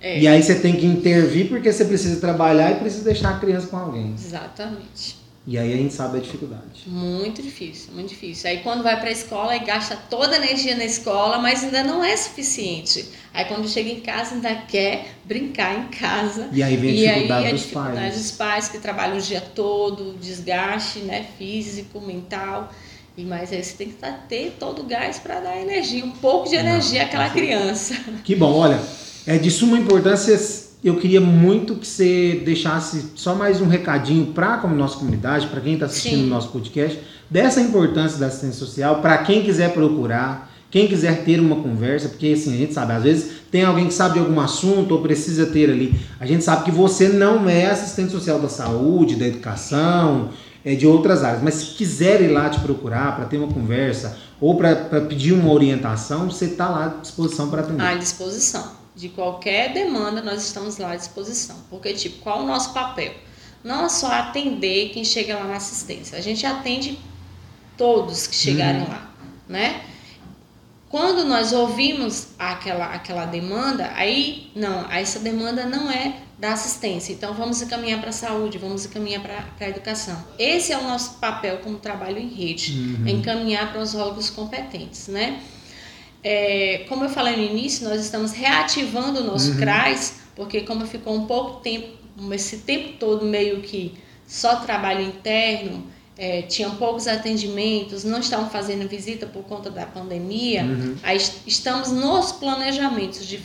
É, 0.00 0.20
E 0.20 0.28
aí 0.28 0.42
você 0.42 0.54
tem 0.54 0.76
que 0.76 0.86
intervir 0.86 1.48
porque 1.48 1.72
você 1.72 1.84
precisa 1.84 2.20
trabalhar 2.20 2.72
e 2.72 2.74
precisa 2.76 3.04
deixar 3.04 3.30
a 3.30 3.38
criança 3.38 3.66
com 3.66 3.76
alguém. 3.76 4.14
Exatamente. 4.14 5.16
E 5.46 5.56
aí 5.56 5.72
a 5.72 5.76
gente 5.76 5.94
sabe 5.94 6.18
a 6.18 6.20
dificuldade. 6.20 6.82
Muito 6.86 7.40
difícil, 7.42 7.94
muito 7.94 8.10
difícil. 8.10 8.50
Aí 8.50 8.58
quando 8.58 8.82
vai 8.82 9.00
para 9.00 9.08
a 9.08 9.12
escola 9.12 9.56
e 9.56 9.60
gasta 9.60 9.96
toda 9.96 10.34
a 10.34 10.36
energia 10.36 10.76
na 10.76 10.84
escola, 10.84 11.38
mas 11.38 11.64
ainda 11.64 11.82
não 11.82 12.04
é 12.04 12.14
suficiente. 12.16 13.06
Aí 13.32 13.46
quando 13.46 13.66
chega 13.66 13.88
em 13.88 14.00
casa 14.00 14.34
ainda 14.34 14.54
quer 14.54 15.06
brincar 15.24 15.74
em 15.78 15.88
casa. 15.88 16.48
E 16.52 16.62
aí 16.62 16.76
vem 16.76 16.90
a 16.90 16.92
e 16.92 17.08
aí 17.08 17.14
dificuldade 17.14 17.46
a 17.46 17.50
dos 17.52 17.60
dificuldade 17.60 17.96
pais. 17.96 18.14
dos 18.18 18.30
pais 18.32 18.68
que 18.68 18.78
trabalham 18.78 19.16
o 19.16 19.20
dia 19.22 19.40
todo, 19.40 20.18
desgaste, 20.20 20.98
né, 21.00 21.24
físico, 21.38 21.98
mental. 22.00 22.70
E 23.16 23.24
mas 23.24 23.50
aí 23.50 23.64
você 23.64 23.72
tem 23.74 23.88
que 23.88 23.94
tá- 23.94 24.12
ter 24.28 24.54
todo 24.60 24.82
o 24.82 24.84
gás 24.84 25.18
para 25.18 25.40
dar 25.40 25.56
energia, 25.60 26.04
um 26.04 26.10
pouco 26.10 26.48
de 26.48 26.56
Não, 26.56 26.60
energia 26.62 27.04
àquela 27.04 27.30
com 27.30 27.34
certeza. 27.38 27.56
criança. 27.58 27.94
Que 28.22 28.36
bom, 28.36 28.52
olha, 28.54 28.78
é 29.28 29.36
de 29.36 29.50
suma 29.50 29.78
importância. 29.78 30.40
Eu 30.82 30.96
queria 30.96 31.20
muito 31.20 31.74
que 31.74 31.86
você 31.86 32.40
deixasse 32.46 33.10
só 33.14 33.34
mais 33.34 33.60
um 33.60 33.68
recadinho 33.68 34.28
para 34.28 34.54
a 34.54 34.66
nossa 34.68 34.96
comunidade, 34.96 35.48
para 35.48 35.60
quem 35.60 35.74
está 35.74 35.84
assistindo 35.84 36.22
o 36.24 36.26
nosso 36.26 36.48
podcast, 36.48 36.98
dessa 37.28 37.60
importância 37.60 38.18
da 38.18 38.28
assistência 38.28 38.58
social, 38.58 39.02
para 39.02 39.18
quem 39.18 39.42
quiser 39.42 39.74
procurar, 39.74 40.50
quem 40.70 40.88
quiser 40.88 41.24
ter 41.24 41.40
uma 41.40 41.56
conversa, 41.56 42.08
porque 42.08 42.28
assim, 42.28 42.54
a 42.54 42.56
gente 42.56 42.72
sabe, 42.72 42.92
às 42.92 43.02
vezes 43.02 43.32
tem 43.50 43.64
alguém 43.64 43.88
que 43.88 43.92
sabe 43.92 44.14
de 44.14 44.20
algum 44.20 44.40
assunto 44.40 44.92
ou 44.92 45.02
precisa 45.02 45.44
ter 45.44 45.68
ali. 45.68 46.00
A 46.18 46.24
gente 46.24 46.42
sabe 46.42 46.64
que 46.64 46.70
você 46.70 47.08
não 47.08 47.46
é 47.50 47.66
assistente 47.66 48.12
social 48.12 48.38
da 48.38 48.48
saúde, 48.48 49.16
da 49.16 49.26
educação, 49.26 50.30
é 50.64 50.74
de 50.74 50.86
outras 50.86 51.22
áreas, 51.22 51.42
mas 51.42 51.54
se 51.54 51.66
quiser 51.74 52.22
ir 52.22 52.28
lá 52.28 52.48
te 52.48 52.60
procurar 52.60 53.14
para 53.16 53.26
ter 53.26 53.36
uma 53.36 53.52
conversa 53.52 54.16
ou 54.40 54.56
para 54.56 54.74
pedir 55.02 55.34
uma 55.34 55.52
orientação, 55.52 56.30
você 56.30 56.46
está 56.46 56.70
lá 56.70 56.86
à 56.86 57.00
disposição 57.02 57.50
para 57.50 57.60
atender. 57.60 57.82
À 57.82 57.94
disposição. 57.94 58.77
De 58.98 59.08
qualquer 59.10 59.72
demanda, 59.72 60.20
nós 60.20 60.42
estamos 60.44 60.76
lá 60.78 60.90
à 60.92 60.96
disposição. 60.96 61.56
Porque, 61.70 61.92
tipo, 61.92 62.18
qual 62.18 62.42
o 62.42 62.46
nosso 62.46 62.72
papel? 62.72 63.14
Não 63.62 63.84
é 63.84 63.88
só 63.88 64.10
atender 64.12 64.90
quem 64.90 65.04
chega 65.04 65.36
lá 65.38 65.44
na 65.44 65.56
assistência. 65.56 66.18
A 66.18 66.20
gente 66.20 66.44
atende 66.44 66.98
todos 67.76 68.26
que 68.26 68.34
chegarem 68.34 68.82
Uhum. 68.82 68.88
lá, 68.88 69.10
né? 69.48 69.82
Quando 70.88 71.24
nós 71.24 71.52
ouvimos 71.52 72.28
aquela, 72.38 72.86
aquela 72.86 73.26
demanda, 73.26 73.92
aí, 73.94 74.50
não, 74.56 74.90
essa 74.90 75.18
demanda 75.20 75.66
não 75.66 75.90
é 75.90 76.14
da 76.38 76.52
assistência. 76.54 77.12
Então, 77.12 77.34
vamos 77.34 77.60
encaminhar 77.60 78.00
para 78.00 78.08
a 78.10 78.12
saúde, 78.12 78.58
vamos 78.58 78.86
encaminhar 78.86 79.20
para 79.20 79.44
a 79.66 79.68
educação. 79.68 80.16
Esse 80.38 80.72
é 80.72 80.78
o 80.78 80.84
nosso 80.84 81.14
papel 81.18 81.58
como 81.58 81.78
trabalho 81.78 82.18
em 82.18 82.28
rede 82.28 82.72
Uhum. 82.72 83.06
é 83.06 83.10
encaminhar 83.10 83.70
para 83.70 83.82
os 83.82 83.94
órgãos 83.94 84.30
competentes, 84.30 85.08
né? 85.08 85.40
É, 86.22 86.84
como 86.88 87.04
eu 87.04 87.08
falei 87.10 87.36
no 87.36 87.42
início, 87.42 87.88
nós 87.88 88.00
estamos 88.00 88.32
reativando 88.32 89.20
o 89.20 89.24
nosso 89.24 89.52
Uhum. 89.52 89.58
CRAS, 89.58 90.14
porque 90.34 90.62
como 90.62 90.86
ficou 90.86 91.14
um 91.14 91.26
pouco 91.26 91.60
tempo, 91.60 91.88
esse 92.32 92.58
tempo 92.58 92.94
todo 92.98 93.24
meio 93.24 93.60
que 93.60 93.94
só 94.26 94.56
trabalho 94.56 95.02
interno, 95.02 95.86
é, 96.16 96.42
tinham 96.42 96.74
poucos 96.74 97.06
atendimentos, 97.06 98.02
não 98.02 98.18
estavam 98.18 98.50
fazendo 98.50 98.88
visita 98.88 99.24
por 99.26 99.44
conta 99.44 99.70
da 99.70 99.86
pandemia, 99.86 100.64
Uhum. 100.64 100.96
aí 101.04 101.16
est- 101.16 101.46
estamos 101.46 101.92
nos 101.92 102.32
planejamentos 102.32 103.24
de 103.24 103.40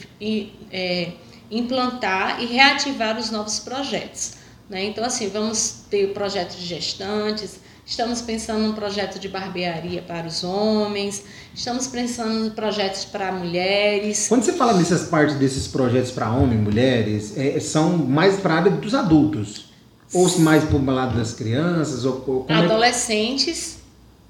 é, 0.71 1.11
implantar 1.51 2.41
e 2.41 2.47
reativar 2.47 3.17
os 3.19 3.29
novos 3.29 3.59
projetos. 3.59 4.33
Né? 4.67 4.85
Então, 4.85 5.03
assim, 5.05 5.29
vamos 5.29 5.83
ter 5.89 6.05
o 6.05 6.13
projeto 6.13 6.55
de 6.57 6.65
gestantes, 6.65 7.59
estamos 7.85 8.21
pensando 8.21 8.59
num 8.59 8.73
projeto 8.73 9.19
de 9.19 9.27
barbearia 9.27 10.01
para 10.01 10.27
os 10.27 10.43
homens, 10.43 11.23
estamos 11.53 11.87
pensando 11.87 12.47
em 12.47 12.49
projetos 12.49 13.05
para 13.05 13.31
mulheres. 13.31 14.27
Quando 14.27 14.43
você 14.43 14.53
fala 14.53 14.73
nessas 14.73 15.07
partes 15.07 15.35
desses 15.35 15.67
projetos 15.67 16.11
para 16.11 16.31
homens, 16.31 16.61
mulheres, 16.61 17.37
é, 17.37 17.59
são 17.59 17.97
mais 17.97 18.39
para 18.39 18.53
a 18.53 18.57
área 18.57 18.71
dos 18.71 18.93
adultos? 18.93 19.71
Ou 20.13 20.39
mais 20.39 20.63
para 20.63 20.77
o 20.77 20.85
lado 20.85 21.17
das 21.17 21.33
crianças? 21.33 22.05
Ou, 22.05 22.23
ou 22.27 22.45
é 22.47 22.53
Adolescentes 22.53 23.82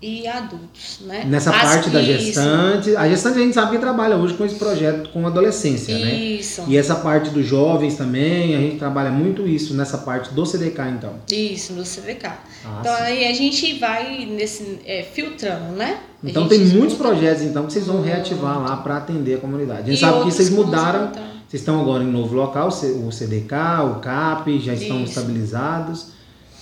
e 0.06 0.28
adultos, 0.28 1.00
né? 1.02 1.24
nessa 1.26 1.50
As- 1.50 1.62
parte 1.62 1.89
da 1.89 2.02
isso, 2.02 2.12
gestante. 2.26 2.96
A 2.96 3.08
gestante 3.08 3.39
a 3.39 3.42
gente 3.42 3.54
sabe 3.54 3.72
que 3.72 3.78
trabalha 3.78 4.18
hoje 4.18 4.34
com 4.34 4.44
esse 4.44 4.56
projeto 4.56 5.10
com 5.12 5.26
adolescência, 5.26 5.98
né? 5.98 6.13
Isso, 6.13 6.63
E 6.68 6.76
essa 6.76 6.96
parte 6.96 7.30
dos 7.30 7.46
jovens 7.46 7.96
também, 7.96 8.54
a 8.56 8.60
gente 8.60 8.76
trabalha 8.78 9.10
muito 9.12 9.48
isso 9.48 9.74
nessa 9.74 9.98
parte 10.00 10.34
do 10.34 10.46
CDK, 10.46 10.82
então. 10.89 11.13
isso, 11.32 11.72
no 11.72 11.86
CDK. 11.86 12.26
Ah, 12.66 12.78
Então 12.82 12.96
sim. 12.98 13.02
aí 13.04 13.28
a 13.28 13.34
gente 13.34 13.80
vai 13.80 14.26
nesse, 14.26 14.80
é, 14.86 15.04
filtrando, 15.04 15.72
né? 15.76 16.00
Então 16.22 16.48
tem 16.48 16.60
muitos 16.60 16.98
projetos 16.98 17.44
então 17.44 17.66
que 17.66 17.72
vocês 17.74 17.86
vão 17.88 18.02
reativar 18.02 18.60
lá 18.62 18.78
para 18.78 18.98
atender 18.98 19.36
a 19.36 19.38
comunidade. 19.38 19.82
A 19.82 19.86
gente 19.86 19.98
e 19.98 20.00
sabe 20.00 20.20
que 20.26 20.32
vocês 20.32 20.50
mudaram. 20.50 21.12
Vocês 21.48 21.62
estão 21.62 21.80
agora 21.80 22.04
em 22.04 22.08
novo 22.12 22.34
local, 22.36 22.70
o 22.70 23.12
CDK, 23.12 23.54
o 23.86 24.00
CAP, 24.00 24.60
já 24.60 24.74
estão 24.74 25.04
Isso. 25.04 25.10
estabilizados. 25.20 26.08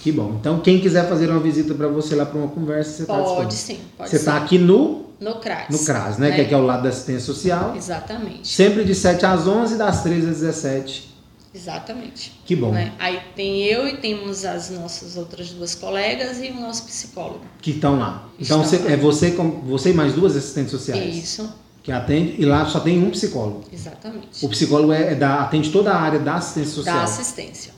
Que 0.02 0.12
bom. 0.12 0.36
Então, 0.40 0.60
quem 0.60 0.80
quiser 0.80 1.08
fazer 1.08 1.30
uma 1.30 1.40
visita 1.40 1.74
para 1.76 1.88
você 1.88 2.16
lá 2.16 2.26
para 2.26 2.40
uma 2.40 2.48
conversa, 2.48 2.92
você 2.92 3.02
está 3.04 3.18
Pode 3.18 3.54
sim, 3.54 3.80
pode 3.98 4.10
Você 4.10 4.16
está 4.16 4.38
aqui 4.38 4.58
no, 4.58 5.06
no 5.20 5.36
CRAS. 5.36 5.68
no 5.70 5.78
CRAS, 5.78 6.18
né? 6.18 6.32
Que 6.32 6.42
aqui 6.42 6.54
é 6.54 6.58
o 6.58 6.66
lado 6.66 6.84
da 6.84 6.90
assistência 6.90 7.22
social. 7.26 7.76
Exatamente, 7.76 8.48
Sempre 8.48 8.84
de 8.84 8.96
7 8.96 9.26
às 9.26 9.46
11 9.48 9.78
das 9.78 10.02
13 10.02 10.28
às 10.30 10.40
17. 10.40 11.14
exatamente. 11.54 12.40
Que 12.46 12.56
bom. 12.56 12.72
né? 12.72 12.94
Aí 12.98 13.20
tem 13.36 13.64
eu 13.64 13.88
e 13.88 13.98
temos 13.98 14.44
as 14.46 14.70
nossas 14.72 15.18
outras 15.18 15.50
duas 15.52 15.76
colegas 15.76 16.40
e 16.42 16.48
o 16.50 16.60
nosso 16.60 16.84
psicólogo. 16.86 17.42
Que 17.62 17.72
estão 17.72 18.00
lá. 18.00 18.28
Então, 18.40 18.62
Estão 18.62 18.64
você- 18.64 18.78
lá. 18.84 18.92
é 18.92 18.98
você, 18.98 19.32
com, 19.32 19.50
você 19.62 19.92
e 19.92 19.94
mais 19.94 20.14
duas 20.14 20.36
assistentes 20.36 20.72
sociais 20.72 21.16
Isso, 21.16 21.48
que 21.84 21.92
atende. 21.92 22.36
E 22.40 22.46
lá 22.46 22.66
só 22.66 22.80
tem 22.80 23.04
um 23.04 23.12
psicólogo. 23.12 23.66
exatamente. 23.72 24.44
O 24.44 24.50
psicólogo 24.50 24.92
é, 24.94 25.12
é 25.12 25.16
da, 25.16 25.42
atende 25.44 25.70
toda 25.72 25.92
a 25.92 26.00
área 26.02 26.20
da 26.20 26.36
assistência 26.36 26.72
social. 26.74 26.96
Da 26.98 27.04
assistência. 27.04 27.71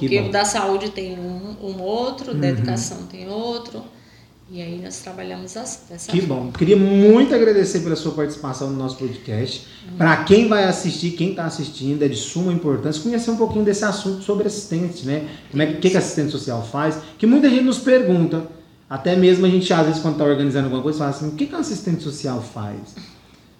Porque 0.00 0.20
o 0.20 0.30
da 0.30 0.44
saúde 0.44 0.90
tem 0.90 1.18
um, 1.18 1.56
um 1.62 1.80
outro, 1.82 2.34
da 2.34 2.46
Uhum. 2.48 2.52
educação 2.52 2.98
tem 3.10 3.28
outro. 3.28 3.82
E 4.48 4.62
aí 4.62 4.80
nós 4.80 4.98
trabalhamos 5.00 5.56
assim, 5.56 5.80
dessa 5.90 6.12
Que 6.12 6.20
forma. 6.20 6.44
bom. 6.44 6.52
Queria 6.52 6.76
muito 6.76 7.34
agradecer 7.34 7.80
pela 7.80 7.96
sua 7.96 8.12
participação 8.12 8.70
no 8.70 8.76
nosso 8.76 8.96
podcast. 8.96 9.66
Para 9.98 10.18
quem 10.24 10.46
vai 10.46 10.62
assistir, 10.64 11.10
quem 11.12 11.30
está 11.30 11.46
assistindo, 11.46 12.00
é 12.04 12.08
de 12.08 12.14
suma 12.14 12.52
importância 12.52 13.02
conhecer 13.02 13.30
um 13.32 13.36
pouquinho 13.36 13.64
desse 13.64 13.84
assunto 13.84 14.22
sobre 14.22 14.46
assistente, 14.46 15.04
né? 15.04 15.26
Como 15.50 15.62
é 15.62 15.66
que, 15.66 15.74
que, 15.78 15.90
que 15.90 15.96
assistente 15.96 16.30
social 16.30 16.62
faz? 16.62 16.96
Que 17.18 17.26
muita 17.26 17.50
gente 17.50 17.64
nos 17.64 17.78
pergunta. 17.78 18.46
Até 18.88 19.16
mesmo 19.16 19.44
a 19.46 19.48
gente, 19.48 19.72
às 19.72 19.84
vezes, 19.84 20.00
quando 20.00 20.14
está 20.14 20.24
organizando 20.24 20.66
alguma 20.66 20.80
coisa, 20.82 20.98
fala 21.00 21.10
assim: 21.10 21.26
o 21.28 21.32
que, 21.32 21.46
que 21.46 21.54
um 21.54 21.58
assistente 21.58 22.04
social 22.04 22.40
faz? 22.40 22.94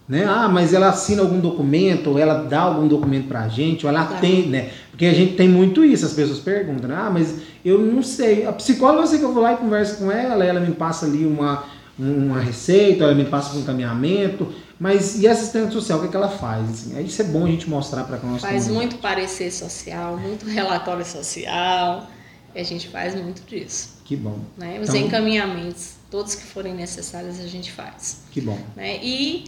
Né? 0.09 0.25
Ah, 0.25 0.49
mas 0.49 0.73
ela 0.73 0.88
assina 0.88 1.23
algum 1.23 1.40
documento, 1.40 2.11
ou 2.11 2.19
ela 2.19 2.45
dá 2.45 2.61
algum 2.61 2.87
documento 2.87 3.27
pra 3.27 3.49
gente, 3.49 3.85
ou 3.85 3.90
ela 3.90 4.05
Tá. 4.05 4.16
atende, 4.16 4.49
né? 4.49 4.71
Porque 4.90 5.05
a 5.07 5.12
gente 5.12 5.35
tem 5.35 5.49
muito 5.49 5.85
isso, 5.85 6.07
as 6.07 6.12
pessoas 6.12 6.38
perguntam, 6.38 6.88
né? 6.88 6.95
Ah, 6.97 7.11
mas 7.12 7.35
eu 7.64 7.81
não 7.81 8.03
sei. 8.03 8.47
A 8.47 8.53
psicóloga 8.53 9.03
eu 9.03 9.07
sei 9.09 9.19
que 9.19 9.25
eu 9.25 9.33
vou 9.35 9.42
lá 9.42 9.55
e 9.55 9.57
converso 9.57 9.97
com 9.99 10.11
ela, 10.12 10.45
ela 10.45 10.61
me 10.61 10.73
passa 10.73 11.07
ali 11.07 11.27
uma, 11.27 11.64
uma 11.99 12.38
receita, 12.40 13.03
ela 13.05 13.14
me 13.14 13.25
passa 13.25 13.57
um 13.57 13.61
encaminhamento, 13.61 14.53
mas 14.79 15.21
e 15.21 15.27
a 15.27 15.33
assistente 15.33 15.73
social, 15.73 15.99
o 15.99 16.03
que, 16.03 16.07
é 16.09 16.11
que 16.11 16.16
ela 16.16 16.29
faz? 16.29 16.71
Assim, 16.71 17.05
isso 17.05 17.21
é 17.21 17.25
bom 17.25 17.45
a 17.45 17.49
gente 17.49 17.69
mostrar 17.69 18.05
para 18.05 18.19
nós. 18.19 18.42
Faz 18.42 18.69
muito 18.69 18.97
parecer 18.99 19.51
social, 19.51 20.16
muito 20.16 20.47
relatório 20.47 21.05
social. 21.05 22.07
E 22.55 22.61
a 22.61 22.62
gente 22.64 22.88
faz 22.88 23.14
muito 23.14 23.42
disso. 23.47 23.97
Que 24.05 24.14
bom, 24.16 24.38
Né? 24.57 24.79
Os 24.81 24.88
Então- 24.90 25.01
encaminhamentos, 25.01 25.95
todos 26.11 26.35
que 26.37 26.45
forem 26.45 26.75
necessários, 26.75 27.38
a 27.40 27.47
gente 27.49 27.73
faz. 27.73 28.19
que 28.31 28.40
bom. 28.40 28.59
Né? 28.77 28.99
E 29.03 29.45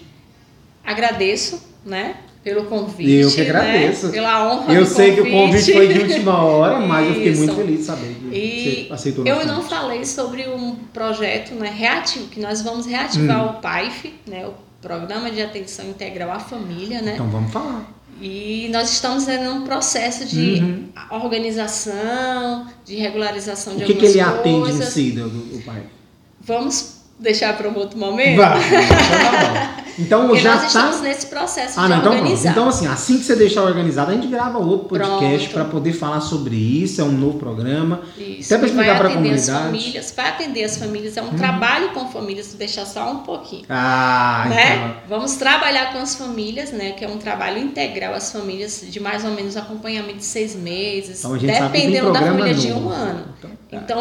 Agradeço, 0.93 1.61
né? 1.85 2.15
Pelo 2.43 2.65
convite. 2.65 3.11
Eu 3.13 3.31
que 3.31 3.37
né, 3.43 3.43
agradeço. 3.43 4.09
Pela 4.11 4.51
honra 4.53 4.73
Eu 4.73 4.87
sei 4.87 5.15
que 5.15 5.21
o 5.21 5.31
convite 5.31 5.73
foi 5.73 5.89
de 5.89 5.99
última 5.99 6.43
hora, 6.43 6.79
mas 6.81 7.09
eu 7.09 7.15
fiquei 7.15 7.35
muito 7.35 7.55
feliz 7.55 7.79
de 7.81 7.85
saber 7.85 8.15
que 8.15 8.37
E 8.37 8.87
você 8.89 8.95
aceitou 8.95 9.27
eu 9.27 9.45
não 9.45 9.57
convite. 9.57 9.69
falei 9.75 10.05
sobre 10.05 10.49
um 10.49 10.75
projeto 10.95 11.53
né, 11.55 11.71
reativo, 11.75 12.29
que 12.29 12.41
nós 12.41 12.63
vamos 12.63 12.87
reativar 12.87 13.45
Hum. 13.45 13.51
o 13.51 13.53
PAIF, 13.61 14.15
né, 14.27 14.47
o 14.47 14.55
Programa 14.81 15.31
de 15.31 15.43
Atenção 15.43 15.87
Integral 15.91 16.31
à 16.31 16.39
Família, 16.39 17.03
né? 17.03 17.13
Então 17.15 17.29
vamos 17.29 17.53
falar. 17.53 17.85
E 18.21 18.69
nós 18.73 18.91
estamos 18.93 19.29
em 19.29 19.47
um 19.49 19.63
processo 19.63 20.25
de 20.25 20.61
Uhum. 20.61 20.85
organização, 21.11 22.67
de 22.85 22.97
regularização 22.97 23.77
de 23.77 23.85
O 23.85 23.87
que, 23.87 23.95
que 23.95 24.07
algumas 24.07 24.15
ele 24.15 24.21
atende 24.21 24.57
em 24.57 24.61
coisas. 24.61 24.89
si 24.95 25.11
do, 25.13 25.29
do 25.29 25.63
pai? 25.65 25.83
Vamos 26.41 26.95
deixar 27.19 27.57
para 27.57 27.69
um 27.69 27.77
outro 27.77 27.99
momento? 27.99 28.37
Vai, 28.37 28.59
tá 28.61 29.75
bom. 29.75 29.78
Então 29.99 30.27
Porque 30.29 30.41
já 30.43 30.53
nós 30.53 30.61
tá. 30.61 30.67
estamos 30.69 31.01
nesse 31.01 31.27
processo 31.27 31.79
Ah, 31.79 31.83
de 31.85 31.89
não, 31.89 31.97
então 31.99 32.11
pronto. 32.13 32.23
organizar. 32.23 32.51
Então, 32.53 32.69
assim, 32.69 32.87
assim 32.87 33.19
que 33.19 33.25
você 33.25 33.35
deixar 33.37 33.63
organizado, 33.65 34.11
a 34.11 34.15
gente 34.15 34.29
grava 34.29 34.59
outro 34.59 34.89
podcast 34.89 35.49
para 35.51 35.65
poder 35.65 35.93
falar 35.93 36.21
sobre 36.21 36.55
isso. 36.57 37.01
É 37.01 37.05
um 37.05 37.11
novo 37.13 37.39
programa. 37.39 38.03
Isso, 38.17 38.55
Até 38.55 38.61
vai 38.61 38.71
explicar 38.71 38.97
atender 38.97 39.09
as 39.09 39.15
comunidade. 39.47 39.65
famílias, 39.65 40.15
vai 40.17 40.29
atender 40.29 40.65
as 40.65 40.77
famílias, 40.77 41.17
é 41.17 41.23
um 41.23 41.27
Uhum. 41.29 41.37
trabalho 41.37 41.91
com 41.91 42.09
famílias, 42.09 42.55
deixar 42.55 42.87
só 42.87 43.11
um 43.11 43.19
pouquinho. 43.19 43.65
Ah, 43.69 44.47
né? 44.49 44.95
Vamos 45.09 45.35
trabalhar 45.37 45.93
com 45.93 45.99
as 45.99 46.15
famílias, 46.15 46.71
né? 46.71 46.93
Que 46.93 47.05
é 47.05 47.09
um 47.09 47.19
trabalho 47.19 47.59
integral 47.59 48.15
às 48.15 48.31
famílias 48.31 48.85
de 48.89 49.01
mais 49.01 49.25
ou 49.25 49.33
menos 49.33 49.57
acompanhamento 49.57 50.19
de 50.19 50.25
seis 50.25 50.55
meses, 50.55 51.19
então. 51.21 51.29
Então 51.29 51.35
a 51.35 51.39
gente 51.39 51.59
sabe 51.59 51.73
que 51.73 51.79
tem 51.83 51.91
dependendo 51.91 52.13
da 52.13 52.21
família 52.23 52.55
de 52.55 52.69
novo. 52.71 52.87
um 52.87 52.91
ano. 52.91 53.25
Então, 53.39 53.51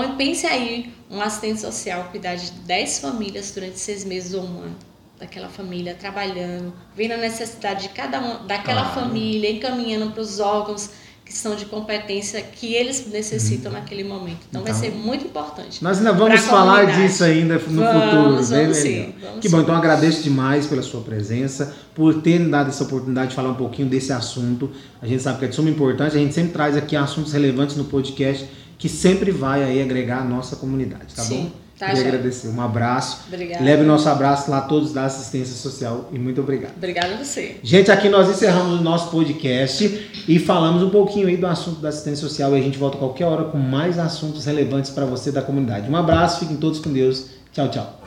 Então 0.02 0.16
pense 0.16 0.46
aí, 0.46 0.94
um 1.10 1.22
assistente 1.22 1.60
social 1.60 2.08
cuidar 2.12 2.36
de 2.36 2.52
10 2.52 3.00
famílias 3.00 3.52
durante 3.52 3.80
seis 3.80 4.04
meses 4.06 4.34
ou 4.34 4.42
um 4.44 4.60
ano. 4.60 4.76
Daquela 5.20 5.50
família 5.50 5.96
trabalhando, 6.00 6.72
vendo 6.96 7.14
a 7.14 7.18
necessidade 7.18 7.84
de 7.84 7.90
cada 7.90 8.20
uma, 8.20 8.36
daquela 8.48 8.86
família, 8.86 9.50
encaminhando 9.52 10.12
para 10.12 10.22
os 10.22 10.40
órgãos 10.40 10.92
que 11.26 11.34
são 11.34 11.56
de 11.56 11.66
competência 11.66 12.42
que 12.42 12.74
eles 12.74 13.06
necessitam 13.12 13.70
naquele 13.70 14.04
momento. 14.04 14.40
Então, 14.50 14.62
vai 14.64 14.72
Então, 14.72 14.82
ser 14.82 14.92
muito 14.96 15.26
importante. 15.26 15.84
Nós 15.84 15.98
ainda 15.98 16.14
vamos 16.14 16.40
falar 16.42 16.86
disso 16.86 17.22
ainda 17.24 17.56
no 17.56 17.60
Vamos, 17.60 18.04
futuro. 18.04 18.24
vamos 18.32 18.50
bem 18.50 18.74
sim, 18.74 18.90
legal. 18.90 19.14
vamos 19.22 19.40
que 19.42 19.50
bom, 19.50 19.58
sim. 19.58 19.64
então 19.64 19.76
agradeço 19.76 20.24
demais 20.24 20.68
pela 20.68 20.82
sua 20.82 21.02
presença, 21.02 21.76
por 21.94 22.22
ter 22.22 22.40
dado 22.48 22.70
essa 22.70 22.84
oportunidade 22.86 23.32
de 23.32 23.36
falar 23.36 23.50
um 23.50 23.56
pouquinho 23.56 23.90
desse 23.90 24.14
assunto. 24.14 24.72
A 25.02 25.06
gente 25.08 25.22
sabe 25.22 25.40
que 25.40 25.46
é 25.46 25.48
de 25.50 25.56
suma 25.56 25.70
importância, 25.70 26.18
a 26.18 26.22
gente 26.22 26.34
sempre 26.34 26.54
traz 26.54 26.78
aqui 26.78 26.96
assuntos 26.96 27.34
relevantes 27.34 27.76
no 27.76 27.84
podcast 27.86 28.48
que 28.78 28.88
sempre 28.88 29.32
vai 29.32 29.64
aí 29.64 29.82
agregar 29.82 30.20
a 30.20 30.24
nossa 30.24 30.56
comunidade, 30.56 31.16
tá 31.16 31.24
Sim, 31.24 31.44
bom? 31.46 31.52
tá, 31.80 31.86
Queria 31.88 32.04
joia. 32.04 32.08
agradecer. 32.10 32.48
Um 32.50 32.62
abraço. 32.62 33.22
Obrigada. 33.28 33.64
Leve 33.64 33.84
nosso 33.84 34.08
abraço 34.08 34.52
lá 34.52 34.62
todos 34.62 34.94
da 34.94 35.06
assistência 35.06 35.56
social 35.56 36.10
e 36.12 36.20
muito 36.20 36.42
obrigado. 36.42 36.74
Obrigada 36.78 37.16
a 37.16 37.18
você. 37.18 37.58
Gente, 37.64 37.92
aqui 37.92 38.08
nós 38.10 38.30
encerramos 38.30 38.80
o 38.80 38.84
nosso 38.84 39.10
podcast 39.10 40.10
e 40.28 40.40
falamos 40.40 40.84
um 40.84 40.90
pouquinho 40.90 41.28
aí 41.28 41.38
do 41.38 41.48
assunto 41.48 41.80
da 41.82 41.90
assistência 41.90 42.28
social 42.28 42.56
e 42.56 42.60
a 42.60 42.64
gente 42.64 42.78
volta 42.78 42.98
qualquer 42.98 43.26
hora 43.26 43.46
com 43.46 43.58
mais 43.58 43.98
assuntos 43.98 44.46
relevantes 44.46 44.92
para 44.92 45.06
você 45.06 45.32
da 45.32 45.42
comunidade. 45.42 45.90
Um 45.90 45.96
abraço, 45.96 46.40
fiquem 46.40 46.58
todos 46.58 46.80
com 46.80 46.92
Deus. 46.94 47.26
Tchau, 47.52 47.70
tchau. 47.70 48.07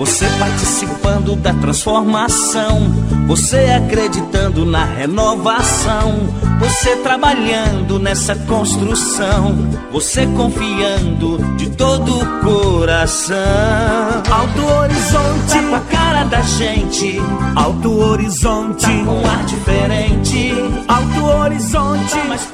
Você 0.00 0.26
participando 0.38 1.36
da 1.36 1.52
transformação, 1.52 2.90
você 3.26 3.66
acreditando 3.76 4.64
na 4.64 4.82
renovação, 4.82 6.20
você 6.58 6.96
trabalhando 6.96 7.98
nessa 7.98 8.34
construção, 8.34 9.54
você 9.92 10.26
confiando 10.28 11.36
de 11.58 11.68
todo 11.68 12.16
o 12.16 12.40
coração. 12.40 13.36
Alto 14.30 14.64
Horizonte, 14.64 15.52
tá 15.52 15.62
com 15.68 15.74
a 15.74 15.80
cara 15.80 16.24
da 16.24 16.40
gente. 16.40 17.18
Alto 17.54 17.98
Horizonte, 17.98 18.86
tá 18.86 19.04
com 19.04 19.20
um 19.20 19.26
ar 19.26 19.44
diferente. 19.44 20.54
Alto 20.88 21.24
Horizonte, 21.26 22.16
mais 22.26 22.46